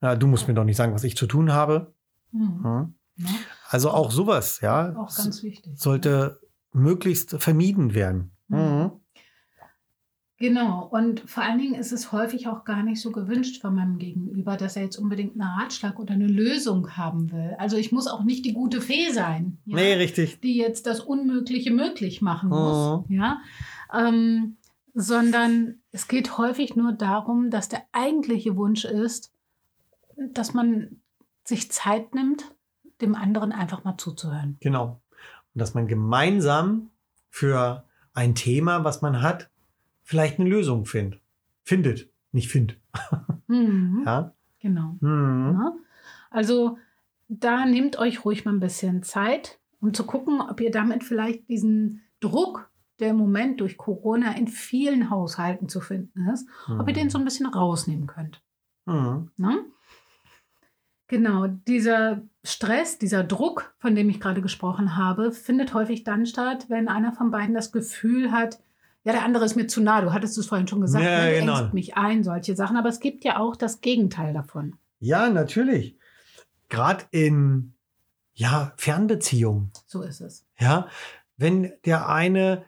Ja, 0.02 0.16
du 0.16 0.28
musst 0.28 0.48
mir 0.48 0.54
doch 0.54 0.64
nicht 0.64 0.78
sagen, 0.78 0.94
was 0.94 1.04
ich 1.04 1.16
zu 1.16 1.26
tun 1.28 1.52
habe. 1.54 1.94
Hm. 2.32 2.62
Ja. 2.64 2.90
Also 3.70 3.92
auch 3.92 4.12
sowas, 4.12 4.62
ja, 4.62 4.96
auch 4.98 5.16
ganz 5.16 5.42
wichtig. 5.44 5.74
sollte 5.80 6.40
möglichst 6.74 7.42
vermieden 7.42 7.94
werden. 7.94 8.32
Mhm. 8.48 8.92
Genau, 10.42 10.88
und 10.90 11.20
vor 11.30 11.44
allen 11.44 11.60
Dingen 11.60 11.76
ist 11.76 11.92
es 11.92 12.12
häufig 12.12 12.48
auch 12.48 12.64
gar 12.64 12.82
nicht 12.82 13.00
so 13.00 13.12
gewünscht 13.12 13.62
von 13.62 13.76
meinem 13.76 14.00
Gegenüber, 14.00 14.58
dass 14.58 14.76
er 14.76 14.82
jetzt 14.82 14.98
unbedingt 14.98 15.34
einen 15.40 15.48
Ratschlag 15.48 16.00
oder 16.00 16.16
eine 16.16 16.26
Lösung 16.26 16.98
haben 16.98 17.32
will. 17.32 17.56
Also 17.60 17.78
ich 17.78 17.92
muss 17.92 18.08
auch 18.08 18.24
nicht 18.24 18.44
die 18.44 18.54
gute 18.54 18.82
Fee 18.82 19.12
sein, 19.12 19.60
ja, 19.66 19.76
Nee, 19.76 19.94
richtig. 19.94 20.40
die 20.42 20.58
jetzt 20.58 20.88
das 20.88 21.00
Unmögliche 21.00 21.70
möglich 21.70 22.24
machen 22.24 22.50
muss, 22.50 23.06
ja, 23.10 23.40
ähm, 23.94 24.58
sondern 24.96 25.76
es 25.92 26.08
geht 26.08 26.40
häufig 26.40 26.76
nur 26.76 26.94
darum, 26.94 27.52
dass 27.52 27.70
der 27.70 27.84
eigentliche 27.92 28.56
Wunsch 28.56 28.84
ist, 28.84 29.32
dass 30.18 30.56
man 30.56 31.02
sich 31.44 31.72
Zeit 31.72 32.16
nimmt, 32.16 32.52
dem 33.00 33.14
anderen 33.14 33.52
einfach 33.52 33.84
mal 33.84 33.98
zuzuhören. 34.00 34.58
Genau. 34.60 35.04
Und 35.54 35.62
dass 35.62 35.76
man 35.76 35.86
gemeinsam 35.86 36.90
für 37.30 37.84
ein 38.16 38.34
Thema, 38.34 38.84
was 38.84 39.04
man 39.04 39.22
hat, 39.22 39.51
vielleicht 40.12 40.40
eine 40.40 40.50
Lösung 40.50 40.86
findet. 40.86 41.22
Findet, 41.64 42.10
nicht 42.34 42.50
findet. 42.50 42.78
Mhm, 43.48 44.04
Ja. 44.06 44.34
Genau. 44.60 44.98
Mhm. 45.00 45.58
Ja? 45.58 45.74
Also 46.30 46.78
da 47.30 47.66
nehmt 47.66 47.98
euch 47.98 48.26
ruhig 48.26 48.44
mal 48.44 48.52
ein 48.52 48.60
bisschen 48.60 49.04
Zeit, 49.04 49.58
um 49.80 49.94
zu 49.94 50.06
gucken, 50.06 50.42
ob 50.42 50.60
ihr 50.60 50.70
damit 50.70 51.06
vielleicht 51.06 51.48
diesen 51.48 52.02
Druck, 52.20 52.70
der 53.00 53.12
im 53.12 53.16
Moment 53.16 53.62
durch 53.62 53.78
Corona 53.78 54.34
in 54.34 54.50
vielen 54.50 55.10
Haushalten 55.10 55.70
zu 55.70 55.80
finden 55.80 56.28
ist, 56.28 56.46
ob 56.78 56.86
ihr 56.90 56.94
den 56.94 57.10
so 57.10 57.18
ein 57.18 57.24
bisschen 57.24 57.48
rausnehmen 57.48 58.06
könnt. 58.06 58.44
Mhm. 58.86 59.32
Ne? 59.38 59.64
Genau, 61.08 61.48
dieser 61.48 62.22
Stress, 62.44 63.00
dieser 63.00 63.24
Druck, 63.24 63.74
von 63.80 63.96
dem 63.96 64.10
ich 64.10 64.20
gerade 64.20 64.42
gesprochen 64.42 64.98
habe, 64.98 65.32
findet 65.32 65.74
häufig 65.74 66.04
dann 66.04 66.26
statt, 66.26 66.66
wenn 66.68 66.90
einer 66.90 67.14
von 67.14 67.32
beiden 67.32 67.56
das 67.56 67.72
Gefühl 67.72 68.34
hat, 68.34 68.60
ja, 69.04 69.14
der 69.14 69.24
andere 69.24 69.46
ist 69.46 69.56
mir 69.56 69.68
zu 69.68 69.82
nah. 69.82 70.02
Du 70.02 70.14
hattest 70.14 70.38
es 70.38 70.46
vorhin 70.46 70.68
schon 70.68 70.82
gesagt, 70.82 71.04
Ja, 71.04 71.26
ne, 71.26 71.40
genau. 71.40 71.60
engst 71.60 71.74
mich 71.74 71.96
ein, 71.98 72.24
solche 72.24 72.56
Sachen. 72.56 72.78
Aber 72.78 72.90
es 72.90 73.00
gibt 73.00 73.24
ja 73.24 73.40
auch 73.40 73.56
das 73.56 73.82
Gegenteil 73.82 74.34
davon. 74.34 74.76
Ja, 75.00 75.30
natürlich. 75.30 75.98
Gerade 76.70 77.06
in 77.12 77.74
ja, 78.34 78.74
Fernbeziehungen. 78.78 79.72
So 79.88 80.02
ist 80.04 80.22
es. 80.22 80.46
Ja, 80.60 80.88
wenn 81.38 81.74
der 81.86 82.08
eine 82.10 82.64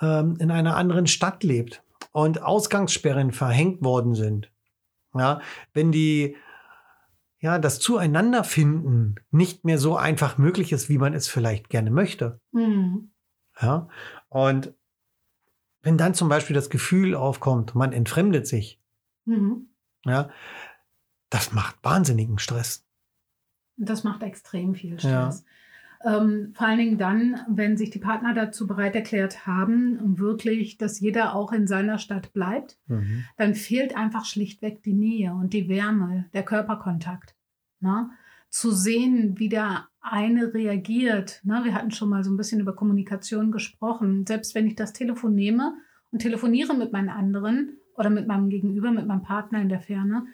ähm, 0.00 0.36
in 0.38 0.50
einer 0.50 0.76
anderen 0.76 1.06
Stadt 1.06 1.42
lebt 1.44 1.82
und 2.12 2.42
Ausgangssperren 2.42 3.32
verhängt 3.32 3.82
worden 3.84 4.14
sind, 4.14 4.50
ja, 5.14 5.40
wenn 5.72 5.92
die 5.92 6.36
ja 7.40 7.58
das 7.58 7.78
Zueinanderfinden 7.78 9.20
nicht 9.30 9.64
mehr 9.64 9.78
so 9.78 9.96
einfach 9.96 10.38
möglich 10.38 10.72
ist, 10.72 10.88
wie 10.88 10.98
man 10.98 11.14
es 11.14 11.28
vielleicht 11.28 11.68
gerne 11.70 11.90
möchte, 11.90 12.40
Mhm. 12.52 13.10
ja, 13.60 13.88
und 14.28 14.74
wenn 15.88 15.96
dann 15.96 16.12
zum 16.12 16.28
Beispiel 16.28 16.52
das 16.54 16.68
Gefühl 16.68 17.14
aufkommt, 17.14 17.74
man 17.74 17.94
entfremdet 17.94 18.46
sich, 18.46 18.78
Mhm. 19.24 19.68
ja, 20.04 20.28
das 21.30 21.52
macht 21.52 21.76
wahnsinnigen 21.82 22.38
Stress. 22.38 22.86
Das 23.78 24.04
macht 24.04 24.22
extrem 24.22 24.74
viel 24.74 24.98
Ja. 25.00 25.30
Stress. 25.30 25.44
Ähm, 26.04 26.52
vor 26.54 26.66
allen 26.66 26.78
Dingen 26.78 26.98
dann, 26.98 27.40
wenn 27.48 27.78
sich 27.78 27.88
die 27.90 27.98
Partner 28.00 28.34
dazu 28.34 28.66
bereit 28.66 28.94
erklärt 28.96 29.46
haben, 29.46 30.18
wirklich, 30.18 30.76
dass 30.76 31.00
jeder 31.00 31.34
auch 31.34 31.52
in 31.52 31.66
seiner 31.66 31.98
Stadt 31.98 32.34
bleibt, 32.34 32.78
Mhm. 32.86 33.24
dann 33.38 33.54
fehlt 33.54 33.96
einfach 33.96 34.26
schlichtweg 34.26 34.82
die 34.82 34.92
Nähe 34.92 35.32
und 35.32 35.54
die 35.54 35.68
Wärme, 35.70 36.26
der 36.34 36.42
Körperkontakt. 36.44 37.34
Ne? 37.80 38.10
Zu 38.50 38.72
sehen, 38.72 39.38
wie 39.38 39.48
der 39.48 39.88
eine 40.00 40.54
reagiert. 40.54 41.40
Ne? 41.44 41.60
Wir 41.64 41.74
hatten 41.74 41.90
schon 41.90 42.08
mal 42.08 42.24
so 42.24 42.30
ein 42.30 42.36
bisschen 42.36 42.60
über 42.60 42.74
Kommunikation 42.74 43.50
gesprochen. 43.52 44.24
Selbst 44.26 44.54
wenn 44.54 44.66
ich 44.66 44.76
das 44.76 44.92
Telefon 44.92 45.34
nehme 45.34 45.74
und 46.10 46.20
telefoniere 46.20 46.74
mit 46.74 46.92
meinen 46.92 47.08
anderen 47.08 47.76
oder 47.96 48.10
mit 48.10 48.26
meinem 48.26 48.48
Gegenüber, 48.48 48.90
mit 48.90 49.06
meinem 49.06 49.22
Partner 49.22 49.60
in 49.60 49.68
der 49.68 49.80
Ferne, 49.80 50.26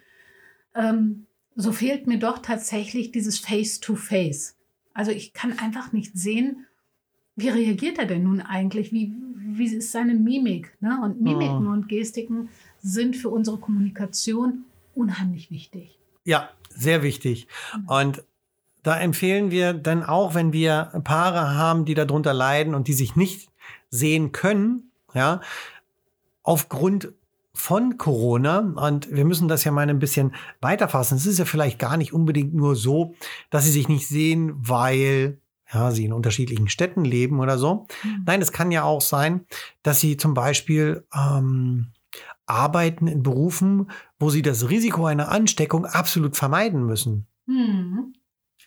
ähm, 0.75 1.27
so 1.57 1.73
fehlt 1.73 2.07
mir 2.07 2.19
doch 2.19 2.39
tatsächlich 2.39 3.13
dieses 3.13 3.39
Face-to-Face. 3.39 4.57
Also 4.93 5.11
ich 5.11 5.33
kann 5.33 5.59
einfach 5.59 5.93
nicht 5.93 6.17
sehen, 6.17 6.67
wie 7.37 7.49
reagiert 7.49 7.99
er 7.99 8.07
denn 8.07 8.25
nun 8.25 8.41
eigentlich? 8.41 8.93
Wie, 8.93 9.13
wie 9.37 9.67
ist 9.67 9.91
seine 9.93 10.15
Mimik? 10.15 10.77
Ne? 10.81 11.01
Und 11.03 11.21
Mimiken 11.21 11.63
Mhm. 11.65 11.73
und 11.73 11.89
Gestiken 11.89 12.49
sind 12.81 13.17
für 13.17 13.29
unsere 13.31 13.59
Kommunikation 13.59 14.65
unheimlich 14.95 15.51
wichtig. 15.51 15.99
Ja, 16.25 16.51
sehr 16.69 17.03
wichtig. 17.03 17.49
Und 17.87 18.23
da 18.85 19.01
empfehlen 19.01 19.51
wir 19.51 19.73
dann 19.73 20.05
auch, 20.05 20.35
wenn 20.35 20.53
wir 20.53 20.93
Paare 21.03 21.57
haben, 21.57 21.85
die 21.85 21.95
darunter 21.95 22.33
leiden 22.33 22.75
und 22.75 22.87
die 22.87 22.93
sich 22.93 23.17
nicht 23.17 23.49
sehen 23.91 24.31
können, 24.31 24.93
ja, 25.15 25.41
aufgrund 26.43 27.13
von 27.55 27.99
Corona, 27.99 28.59
und 28.59 29.11
wir 29.11 29.25
müssen 29.25 29.49
das 29.49 29.65
ja 29.65 29.73
mal 29.73 29.89
ein 29.89 30.01
bisschen 30.01 30.35
weiterfassen. 30.61 31.17
Es 31.17 31.25
ist 31.27 31.39
ja 31.39 31.45
vielleicht 31.45 31.79
gar 31.79 31.97
nicht 31.97 32.13
unbedingt 32.13 32.53
nur 32.53 32.77
so, 32.77 33.15
dass 33.49 33.65
sie 33.65 33.71
sich 33.71 33.89
nicht 33.89 34.07
sehen, 34.07 34.53
weil 34.57 35.39
ja, 35.73 35.91
sie 35.91 36.05
in 36.05 36.13
unterschiedlichen 36.13 36.69
Städten 36.69 37.05
leben 37.05 37.41
oder 37.41 37.57
so. 37.57 37.87
Nein, 38.27 38.43
es 38.43 38.53
kann 38.53 38.71
ja 38.71 38.83
auch 38.83 39.01
sein, 39.01 39.47
dass 39.83 40.01
sie 40.01 40.17
zum 40.17 40.35
Beispiel 40.35 41.07
ähm, 41.15 41.93
arbeiten 42.45 43.07
in 43.07 43.23
Berufen, 43.23 43.91
wo 44.19 44.31
sie 44.31 44.43
das 44.43 44.69
Risiko 44.69 45.07
einer 45.07 45.31
Ansteckung 45.31 45.87
absolut 45.87 46.37
vermeiden 46.37 46.85
müssen. 46.85 47.27
Hm. 47.47 48.14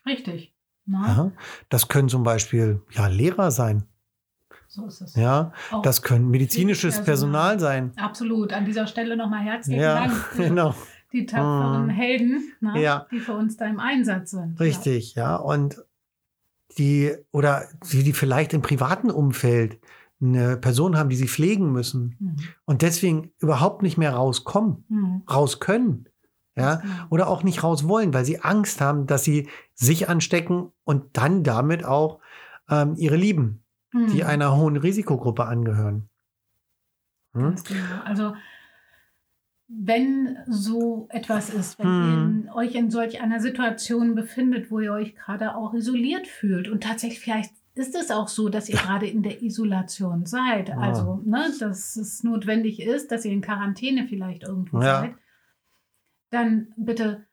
Richtig. 0.07 0.53
Ja, 0.85 1.31
das 1.69 1.87
können 1.89 2.07
zum 2.09 2.23
Beispiel 2.23 2.81
ja, 2.91 3.07
Lehrer 3.07 3.51
sein. 3.51 3.83
So 4.69 4.85
ist 4.85 5.01
es. 5.01 5.15
Ja, 5.15 5.51
Auch 5.71 5.81
das 5.81 6.01
können 6.01 6.29
medizinisches. 6.29 7.03
Personal 7.03 7.59
sein. 7.59 7.91
Absolut. 7.97 8.53
An 8.53 8.65
dieser 8.65 8.87
Stelle 8.87 9.17
nochmal 9.17 9.41
herzlichen 9.43 9.81
Ja, 9.81 9.95
Dank 9.95 10.11
für 10.33 10.43
genau. 10.43 10.73
die 11.11 11.25
tapferen 11.25 11.85
Mhm. 11.85 11.89
Helden, 11.89 12.53
na, 12.61 12.77
Ja. 12.77 13.07
die 13.11 13.19
für 13.19 13.33
uns 13.33 13.57
da 13.57 13.65
im 13.65 13.79
Einsatz 13.79 14.31
sind. 14.31 14.59
Richtig, 14.59 15.15
ja. 15.15 15.35
Und 15.35 15.83
die, 16.77 17.13
oder 17.31 17.63
die, 17.91 18.03
die 18.03 18.13
vielleicht 18.13 18.53
im 18.53 18.61
privaten 18.61 19.09
Umfeld 19.09 19.79
eine 20.21 20.57
Person 20.57 20.97
haben, 20.97 21.09
die 21.09 21.15
sie 21.15 21.27
pflegen 21.27 21.71
müssen 21.71 22.15
Ja. 22.19 22.27
Mhm. 22.27 22.35
und 22.65 22.81
deswegen 22.81 23.31
überhaupt 23.39 23.81
nicht 23.83 23.97
mehr 23.97 24.13
rauskommen, 24.13 24.83
Mhm. 24.89 25.21
raus 25.29 25.59
können. 25.59 26.07
Ja, 26.61 26.75
genau. 26.75 26.93
oder 27.09 27.27
auch 27.29 27.43
nicht 27.43 27.63
raus 27.63 27.87
wollen, 27.87 28.13
weil 28.13 28.25
sie 28.25 28.39
Angst 28.41 28.81
haben, 28.81 29.05
dass 29.07 29.23
sie 29.23 29.47
sich 29.73 30.09
anstecken 30.09 30.71
und 30.83 31.15
dann 31.17 31.43
damit 31.43 31.85
auch 31.85 32.19
ähm, 32.69 32.95
ihre 32.97 33.15
Lieben, 33.15 33.63
die 33.93 34.21
Mhm. 34.21 34.27
einer 34.27 34.55
hohen 34.57 34.75
Risikogruppe 34.77 35.45
angehören. 35.45 36.09
Hm? 37.33 37.55
Genau. 37.67 38.01
Also 38.03 38.33
wenn 39.69 40.37
so 40.47 41.07
etwas 41.09 41.49
ist, 41.49 41.77
wenn 41.77 41.85
Hm. 41.87 42.43
ihr 42.47 42.55
euch 42.55 42.75
in 42.75 42.89
solch 42.89 43.21
einer 43.21 43.41
Situation 43.41 44.15
befindet, 44.15 44.71
wo 44.71 44.79
ihr 44.79 44.93
euch 44.93 45.13
gerade 45.15 45.55
auch 45.55 45.73
isoliert 45.73 46.25
fühlt 46.25 46.69
und 46.69 46.83
tatsächlich 46.83 47.19
vielleicht 47.19 47.51
ist 47.75 47.93
es 47.95 48.09
auch 48.09 48.27
so, 48.29 48.49
dass 48.49 48.69
ihr 48.69 48.77
gerade 48.77 49.07
in 49.07 49.21
der 49.23 49.43
Isolation 49.43 50.25
seid, 50.25 50.69
Ja. 50.69 50.77
also 50.77 51.21
ne, 51.25 51.51
dass 51.59 51.95
es 51.97 52.23
notwendig 52.23 52.81
ist, 52.81 53.11
dass 53.11 53.25
ihr 53.25 53.31
in 53.33 53.41
Quarantäne 53.41 54.07
vielleicht 54.07 54.43
irgendwo 54.43 54.81
Ja. 54.81 55.01
seid, 55.01 55.15
dann 56.29 56.73
bitte 56.77 57.25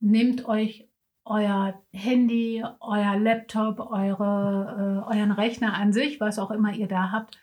nehmt 0.00 0.44
euch 0.46 0.88
euer 1.24 1.80
Handy, 1.92 2.64
euer 2.80 3.16
Laptop, 3.16 3.78
eure, 3.78 5.04
äh, 5.08 5.16
euren 5.16 5.30
Rechner 5.30 5.74
an 5.74 5.92
sich, 5.92 6.18
was 6.20 6.38
auch 6.40 6.50
immer 6.50 6.72
ihr 6.74 6.88
da 6.88 7.12
habt, 7.12 7.38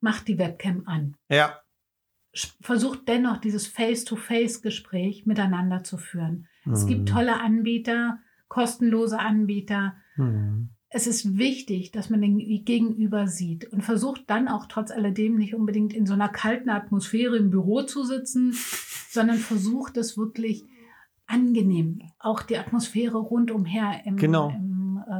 macht 0.00 0.28
die 0.28 0.38
Webcam 0.38 0.84
an 0.86 1.16
Ja, 1.28 1.58
versucht 2.60 3.08
dennoch 3.08 3.38
dieses 3.38 3.66
Face-to-Face-Gespräch 3.66 5.26
miteinander 5.26 5.82
zu 5.82 5.96
führen. 5.98 6.46
Es 6.70 6.86
gibt 6.86 7.02
Mhm. 7.02 7.06
tolle 7.06 7.40
Anbieter, 7.40 8.18
kostenlose 8.48 9.18
Anbieter. 9.18 9.94
Hm. 10.16 10.70
es 10.88 11.06
ist 11.06 11.36
wichtig, 11.36 11.90
dass 11.90 12.08
man 12.08 12.22
den 12.22 12.38
Gegenüber 12.64 13.26
sieht 13.26 13.70
und 13.70 13.82
versucht 13.82 14.22
dann 14.28 14.48
auch 14.48 14.64
trotz 14.66 14.90
alledem 14.90 15.36
nicht 15.36 15.54
unbedingt 15.54 15.92
in 15.92 16.06
so 16.06 16.14
einer 16.14 16.28
kalten 16.30 16.70
Atmosphäre 16.70 17.36
im 17.36 17.50
Büro 17.50 17.82
zu 17.82 18.02
sitzen, 18.04 18.54
sondern 19.16 19.38
versucht 19.38 19.96
es 19.96 20.16
wirklich 20.16 20.62
angenehm, 21.26 22.02
auch 22.20 22.42
die 22.42 22.56
Atmosphäre 22.56 23.18
rundumher 23.18 24.02
im, 24.04 24.16
Genau. 24.16 24.50
im, 24.50 25.02
äh, 25.04 25.10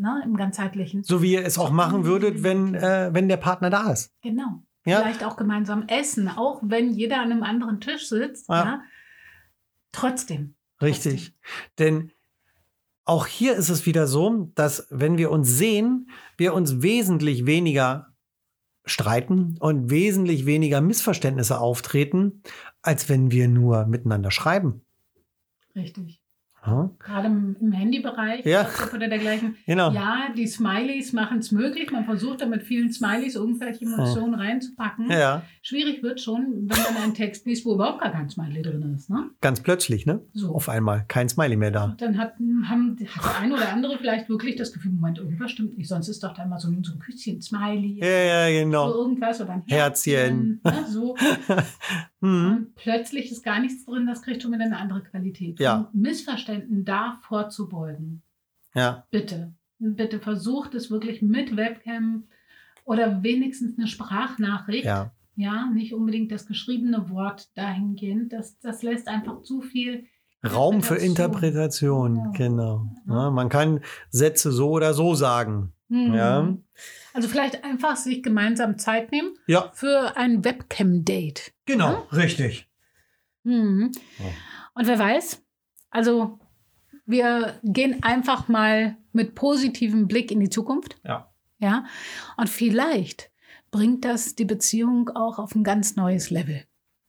na, 0.00 0.20
im 0.24 0.36
ganzheitlichen. 0.36 1.04
So 1.04 1.22
wie 1.22 1.34
ihr 1.34 1.44
es 1.44 1.58
auch 1.58 1.70
machen 1.70 2.04
würdet, 2.04 2.42
wenn, 2.42 2.74
äh, 2.74 3.10
wenn 3.12 3.28
der 3.28 3.36
Partner 3.36 3.70
da 3.70 3.92
ist. 3.92 4.12
Genau. 4.22 4.62
Ja? 4.84 5.00
Vielleicht 5.00 5.24
auch 5.24 5.36
gemeinsam 5.36 5.84
essen, 5.86 6.28
auch 6.28 6.60
wenn 6.64 6.90
jeder 6.92 7.20
an 7.20 7.30
einem 7.30 7.42
anderen 7.44 7.80
Tisch 7.80 8.08
sitzt. 8.08 8.48
Ja. 8.48 8.64
Ja. 8.64 8.82
Trotzdem. 9.92 10.56
Richtig. 10.82 11.34
Denn 11.78 12.10
auch 13.04 13.26
hier 13.26 13.54
ist 13.54 13.68
es 13.68 13.86
wieder 13.86 14.06
so, 14.06 14.50
dass 14.54 14.88
wenn 14.90 15.18
wir 15.18 15.30
uns 15.30 15.48
sehen, 15.48 16.10
wir 16.36 16.54
uns 16.54 16.82
wesentlich 16.82 17.46
weniger 17.46 18.14
streiten 18.86 19.56
und 19.60 19.90
wesentlich 19.90 20.46
weniger 20.46 20.80
Missverständnisse 20.80 21.58
auftreten, 21.60 22.42
als 22.84 23.08
wenn 23.08 23.30
wir 23.30 23.48
nur 23.48 23.86
miteinander 23.86 24.30
schreiben. 24.30 24.82
Richtig. 25.74 26.20
Ja, 26.66 26.90
Gerade 26.98 27.26
im, 27.26 27.56
im 27.60 27.72
Handybereich 27.72 28.46
Ja. 28.46 28.64
WhatsApp 28.64 28.94
oder 28.94 29.08
dergleichen. 29.08 29.56
genau. 29.66 29.90
Ja, 29.92 30.28
die 30.34 30.46
Smileys 30.46 31.12
machen 31.12 31.40
es 31.40 31.52
möglich. 31.52 31.90
Man 31.90 32.06
versucht 32.06 32.40
da 32.40 32.46
mit 32.46 32.62
vielen 32.62 32.90
Smileys 32.90 33.34
irgendwelche 33.34 33.84
Emotionen 33.84 34.32
reinzupacken. 34.34 35.10
Ja, 35.10 35.42
Schwierig 35.60 36.02
wird 36.02 36.22
schon, 36.22 36.70
wenn 36.70 36.94
man 36.94 37.02
einen 37.02 37.12
Text 37.14 37.44
liest, 37.44 37.66
wo 37.66 37.74
überhaupt 37.74 38.00
gar 38.00 38.12
kein 38.12 38.30
Smiley 38.30 38.62
drin 38.62 38.94
ist. 38.96 39.10
Ne? 39.10 39.28
ganz 39.42 39.60
plötzlich, 39.60 40.06
ne? 40.06 40.22
So. 40.32 40.54
Auf 40.54 40.70
einmal 40.70 41.04
kein 41.06 41.28
Smiley 41.28 41.56
mehr 41.56 41.70
da. 41.70 41.84
Und 41.84 42.00
dann 42.00 42.16
hat, 42.16 42.32
haben, 42.66 42.96
hat 43.14 43.24
der 43.24 43.36
eine 43.42 43.54
oder 43.54 43.68
andere 43.70 43.98
vielleicht 43.98 44.30
wirklich 44.30 44.56
das 44.56 44.72
Gefühl, 44.72 44.92
Moment, 44.92 45.18
irgendwas 45.18 45.50
stimmt 45.50 45.76
nicht. 45.76 45.88
Sonst 45.88 46.08
ist 46.08 46.24
doch 46.24 46.32
da 46.32 46.44
immer 46.44 46.58
so 46.58 46.68
ein, 46.68 46.82
so 46.82 46.94
ein 46.94 46.98
Küsschen, 46.98 47.42
Smiley, 47.42 47.98
Ja, 48.00 48.06
ja, 48.06 48.46
so 48.58 48.64
genau. 48.64 48.90
irgendwas 48.94 49.38
oder 49.42 49.50
ein 49.52 49.62
Herzchen. 49.66 50.60
Herzchen. 50.64 50.82
Ne? 50.82 50.86
So. 50.88 51.14
Hm. 52.24 52.72
Plötzlich 52.74 53.30
ist 53.30 53.44
gar 53.44 53.60
nichts 53.60 53.84
drin, 53.84 54.06
das 54.06 54.22
kriegt 54.22 54.42
schon 54.42 54.52
wieder 54.52 54.64
eine 54.64 54.78
andere 54.78 55.02
Qualität. 55.02 55.60
Ja. 55.60 55.90
Um 55.92 56.00
Missverständen 56.00 56.84
da 56.84 57.18
vorzubeugen. 57.22 58.22
Ja, 58.74 59.06
Bitte. 59.10 59.52
Bitte 59.78 60.20
versucht 60.20 60.74
es 60.74 60.90
wirklich 60.90 61.20
mit 61.20 61.56
Webcam 61.56 62.24
oder 62.84 63.22
wenigstens 63.22 63.76
eine 63.78 63.86
Sprachnachricht. 63.86 64.86
ja. 64.86 65.12
Ja, 65.36 65.66
nicht 65.66 65.92
unbedingt 65.92 66.30
das 66.30 66.46
geschriebene 66.46 67.10
Wort 67.10 67.48
dahingehend. 67.56 68.32
Das, 68.32 68.60
das 68.60 68.84
lässt 68.84 69.08
einfach 69.08 69.42
zu 69.42 69.62
viel. 69.62 70.04
Raum 70.46 70.80
für 70.80 70.94
Interpretation. 70.94 72.16
Ja. 72.16 72.30
genau. 72.36 72.86
Ja. 73.08 73.30
Man 73.30 73.48
kann 73.48 73.80
Sätze 74.10 74.52
so 74.52 74.70
oder 74.70 74.94
so 74.94 75.16
sagen. 75.16 75.72
Hm. 75.88 76.14
Ja. 76.14 76.56
Also 77.14 77.28
vielleicht 77.28 77.62
einfach 77.62 77.94
sich 77.96 78.22
gemeinsam 78.24 78.76
Zeit 78.76 79.12
nehmen 79.12 79.38
Ja, 79.46 79.70
für 79.72 80.16
ein 80.16 80.44
Webcam-Date. 80.44 81.54
genau, 81.64 82.06
richtig. 82.12 82.68
Mhm. 83.44 83.92
Ja. 84.18 84.24
Und 84.74 84.86
wer 84.88 84.98
weiß, 84.98 85.40
also 85.90 86.40
wir 87.06 87.60
gehen 87.62 88.02
einfach 88.02 88.48
mal 88.48 88.96
mit 89.12 89.36
positivem 89.36 90.08
Blick 90.08 90.32
in 90.32 90.40
die 90.40 90.50
Zukunft. 90.50 90.96
Ja. 91.04 91.32
Ja. 91.58 91.84
Und 92.36 92.50
vielleicht 92.50 93.30
bringt 93.70 94.04
das 94.04 94.34
die 94.34 94.44
Beziehung 94.44 95.10
auch 95.10 95.38
auf 95.38 95.54
ein 95.54 95.62
ganz 95.62 95.94
neues 95.94 96.30
Level. 96.30 96.64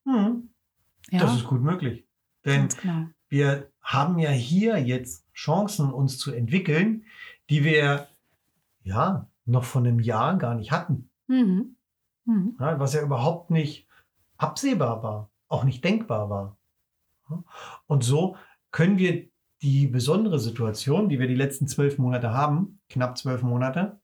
Hm. 0.05 0.49
Ja. 1.09 1.19
Das 1.19 1.35
ist 1.35 1.45
gut 1.45 1.61
möglich. 1.61 2.05
Denn 2.45 2.67
genau. 2.79 3.07
wir 3.27 3.71
haben 3.81 4.19
ja 4.19 4.29
hier 4.29 4.77
jetzt 4.77 5.25
Chancen, 5.33 5.91
uns 5.91 6.19
zu 6.19 6.31
entwickeln, 6.31 7.05
die 7.49 7.63
wir 7.63 8.07
ja 8.83 9.29
noch 9.45 9.63
vor 9.63 9.81
einem 9.81 9.99
Jahr 9.99 10.37
gar 10.37 10.55
nicht 10.55 10.71
hatten. 10.71 11.09
Mhm. 11.27 11.75
Mhm. 12.25 12.57
Ja, 12.59 12.79
was 12.79 12.93
ja 12.93 13.01
überhaupt 13.01 13.51
nicht 13.51 13.87
absehbar 14.37 15.03
war, 15.03 15.29
auch 15.47 15.63
nicht 15.63 15.83
denkbar 15.83 16.29
war. 16.29 16.57
Ja, 17.29 17.43
Und 17.87 18.03
so 18.03 18.35
können 18.71 18.97
wir 18.97 19.27
die 19.61 19.87
besondere 19.87 20.39
Situation, 20.39 21.09
die 21.09 21.19
wir 21.19 21.27
die 21.27 21.35
letzten 21.35 21.67
zwölf 21.67 21.97
Monate 21.97 22.31
haben, 22.31 22.79
knapp 22.89 23.17
zwölf 23.17 23.41
Monate, 23.41 23.99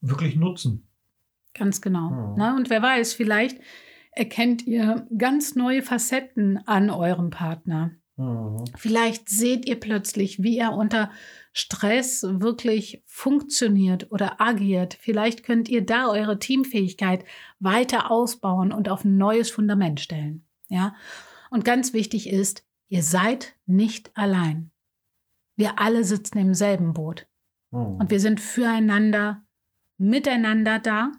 wirklich 0.00 0.36
nutzen. 0.36 0.86
Ganz 1.54 1.80
genau. 1.80 2.10
Mhm. 2.10 2.34
Na, 2.36 2.56
und 2.56 2.70
wer 2.70 2.82
weiß, 2.82 3.14
vielleicht 3.14 3.60
erkennt 4.12 4.66
ihr 4.66 5.06
ganz 5.16 5.54
neue 5.54 5.82
Facetten 5.82 6.58
an 6.66 6.90
eurem 6.90 7.30
Partner. 7.30 7.92
Mhm. 8.18 8.64
Vielleicht 8.76 9.28
seht 9.28 9.66
ihr 9.66 9.80
plötzlich, 9.80 10.42
wie 10.42 10.58
er 10.58 10.74
unter 10.74 11.10
Stress 11.52 12.24
wirklich 12.28 13.02
funktioniert 13.06 14.12
oder 14.12 14.40
agiert. 14.40 14.94
Vielleicht 15.00 15.44
könnt 15.44 15.68
ihr 15.68 15.86
da 15.86 16.08
eure 16.08 16.38
Teamfähigkeit 16.38 17.24
weiter 17.58 18.10
ausbauen 18.10 18.72
und 18.72 18.88
auf 18.88 19.04
ein 19.04 19.16
neues 19.16 19.50
Fundament 19.50 20.00
stellen. 20.00 20.44
Ja? 20.68 20.94
Und 21.50 21.64
ganz 21.64 21.92
wichtig 21.92 22.28
ist, 22.28 22.64
ihr 22.88 23.02
seid 23.02 23.54
nicht 23.66 24.10
allein. 24.16 24.70
Wir 25.56 25.78
alle 25.80 26.04
sitzen 26.04 26.38
im 26.38 26.54
selben 26.54 26.92
Boot 26.92 27.26
Mhm. 27.70 27.96
und 27.96 28.10
wir 28.10 28.20
sind 28.20 28.40
füreinander, 28.40 29.42
miteinander 29.96 30.78
da, 30.78 31.12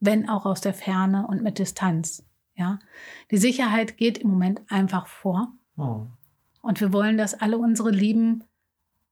wenn 0.00 0.28
auch 0.28 0.46
aus 0.46 0.60
der 0.60 0.74
Ferne 0.74 1.26
und 1.26 1.42
mit 1.42 1.58
Distanz. 1.58 2.26
Ja? 2.56 2.78
Die 3.30 3.36
Sicherheit 3.36 3.96
geht 3.96 4.18
im 4.18 4.28
Moment 4.30 4.62
einfach 4.68 5.06
vor. 5.06 5.52
Mhm. 5.76 6.08
Und 6.62 6.80
wir 6.80 6.92
wollen, 6.92 7.16
dass 7.18 7.34
alle 7.34 7.58
unsere 7.58 7.90
Lieben 7.90 8.44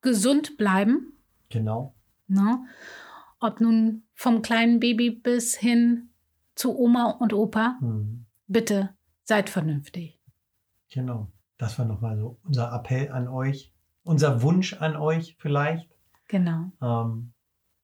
gesund 0.00 0.56
bleiben. 0.56 1.12
Genau. 1.50 1.94
Ne? 2.28 2.64
Ob 3.40 3.60
nun 3.60 4.02
vom 4.14 4.42
kleinen 4.42 4.80
Baby 4.80 5.10
bis 5.10 5.56
hin 5.56 6.08
zu 6.54 6.78
Oma 6.78 7.10
und 7.10 7.32
Opa. 7.32 7.76
Mhm. 7.80 8.24
Bitte 8.46 8.90
seid 9.24 9.50
vernünftig. 9.50 10.18
Genau. 10.90 11.28
Das 11.58 11.78
war 11.78 11.84
nochmal 11.86 12.16
so 12.18 12.38
unser 12.44 12.72
Appell 12.72 13.10
an 13.10 13.28
euch, 13.28 13.72
unser 14.02 14.42
Wunsch 14.42 14.74
an 14.74 14.96
euch 14.96 15.36
vielleicht, 15.38 15.88
Genau. 16.28 16.72
ähm, 16.80 17.32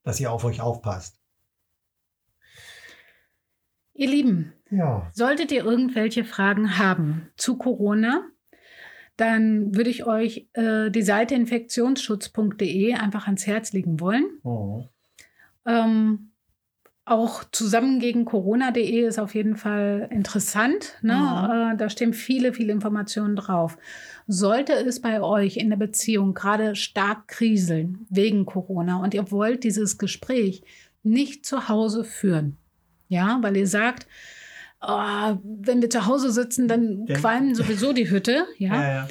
dass 0.02 0.18
ihr 0.20 0.32
auf 0.32 0.44
euch 0.44 0.60
aufpasst. 0.60 1.20
Ihr 3.94 4.08
Lieben, 4.08 4.52
Ja. 4.70 5.10
solltet 5.12 5.50
ihr 5.52 5.64
irgendwelche 5.64 6.24
Fragen 6.24 6.78
haben 6.78 7.28
zu 7.36 7.56
Corona, 7.58 8.24
dann 9.18 9.74
würde 9.74 9.90
ich 9.90 10.06
euch 10.06 10.48
äh, 10.54 10.90
die 10.90 11.02
Seite 11.02 11.34
infektionsschutz.de 11.34 12.94
einfach 12.94 13.26
ans 13.26 13.46
Herz 13.46 13.72
legen 13.72 14.00
wollen. 14.00 14.26
Oh. 14.44 14.84
Ähm, 15.66 16.30
auch 17.04 17.42
zusammen 17.50 17.98
gegen 17.98 18.24
Corona.de 18.24 19.06
ist 19.06 19.18
auf 19.18 19.34
jeden 19.34 19.56
Fall 19.56 20.08
interessant. 20.12 20.98
Ne? 21.02 21.14
Mhm. 21.14 21.72
Äh, 21.72 21.76
da 21.76 21.90
stehen 21.90 22.12
viele, 22.14 22.52
viele 22.52 22.72
Informationen 22.72 23.34
drauf. 23.34 23.76
Sollte 24.28 24.74
es 24.74 25.00
bei 25.00 25.20
euch 25.20 25.56
in 25.56 25.70
der 25.70 25.78
Beziehung 25.78 26.34
gerade 26.34 26.76
stark 26.76 27.26
kriseln 27.26 28.06
wegen 28.10 28.46
Corona 28.46 29.02
und 29.02 29.14
ihr 29.14 29.30
wollt 29.32 29.64
dieses 29.64 29.98
Gespräch 29.98 30.62
nicht 31.02 31.44
zu 31.44 31.68
Hause 31.68 32.04
führen, 32.04 32.56
ja, 33.08 33.38
weil 33.40 33.56
ihr 33.56 33.66
sagt, 33.66 34.06
oh, 34.80 35.36
wenn 35.42 35.82
wir 35.82 35.90
zu 35.90 36.06
Hause 36.06 36.30
sitzen, 36.32 36.68
dann 36.68 37.06
Dann- 37.06 37.16
qualmen 37.16 37.54
sowieso 37.54 37.92
die 37.92 38.10
Hütte, 38.10 38.46
ja. 38.58 38.74
Ja, 38.74 38.88
ja. 38.94 39.08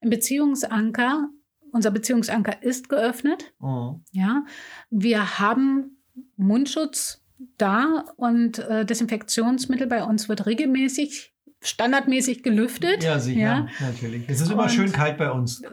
Im 0.00 0.10
Beziehungsanker, 0.10 1.28
unser 1.72 1.90
Beziehungsanker 1.90 2.62
ist 2.62 2.88
geöffnet. 2.88 3.52
Mhm. 3.60 4.02
Ja, 4.12 4.44
wir 4.90 5.38
haben 5.38 5.98
Mundschutz 6.36 7.22
da 7.58 8.04
und 8.16 8.58
äh, 8.58 8.84
Desinfektionsmittel 8.84 9.86
bei 9.86 10.02
uns 10.04 10.28
wird 10.28 10.46
regelmäßig, 10.46 11.32
standardmäßig 11.62 12.42
gelüftet. 12.42 13.02
Ja, 13.04 13.18
sicher, 13.18 13.40
Ja. 13.40 13.66
natürlich. 13.80 14.24
Es 14.28 14.40
ist 14.40 14.50
immer 14.50 14.64
Und- 14.64 14.70
schön 14.72 14.92
kalt 14.92 15.16
bei 15.18 15.30
uns. 15.30 15.62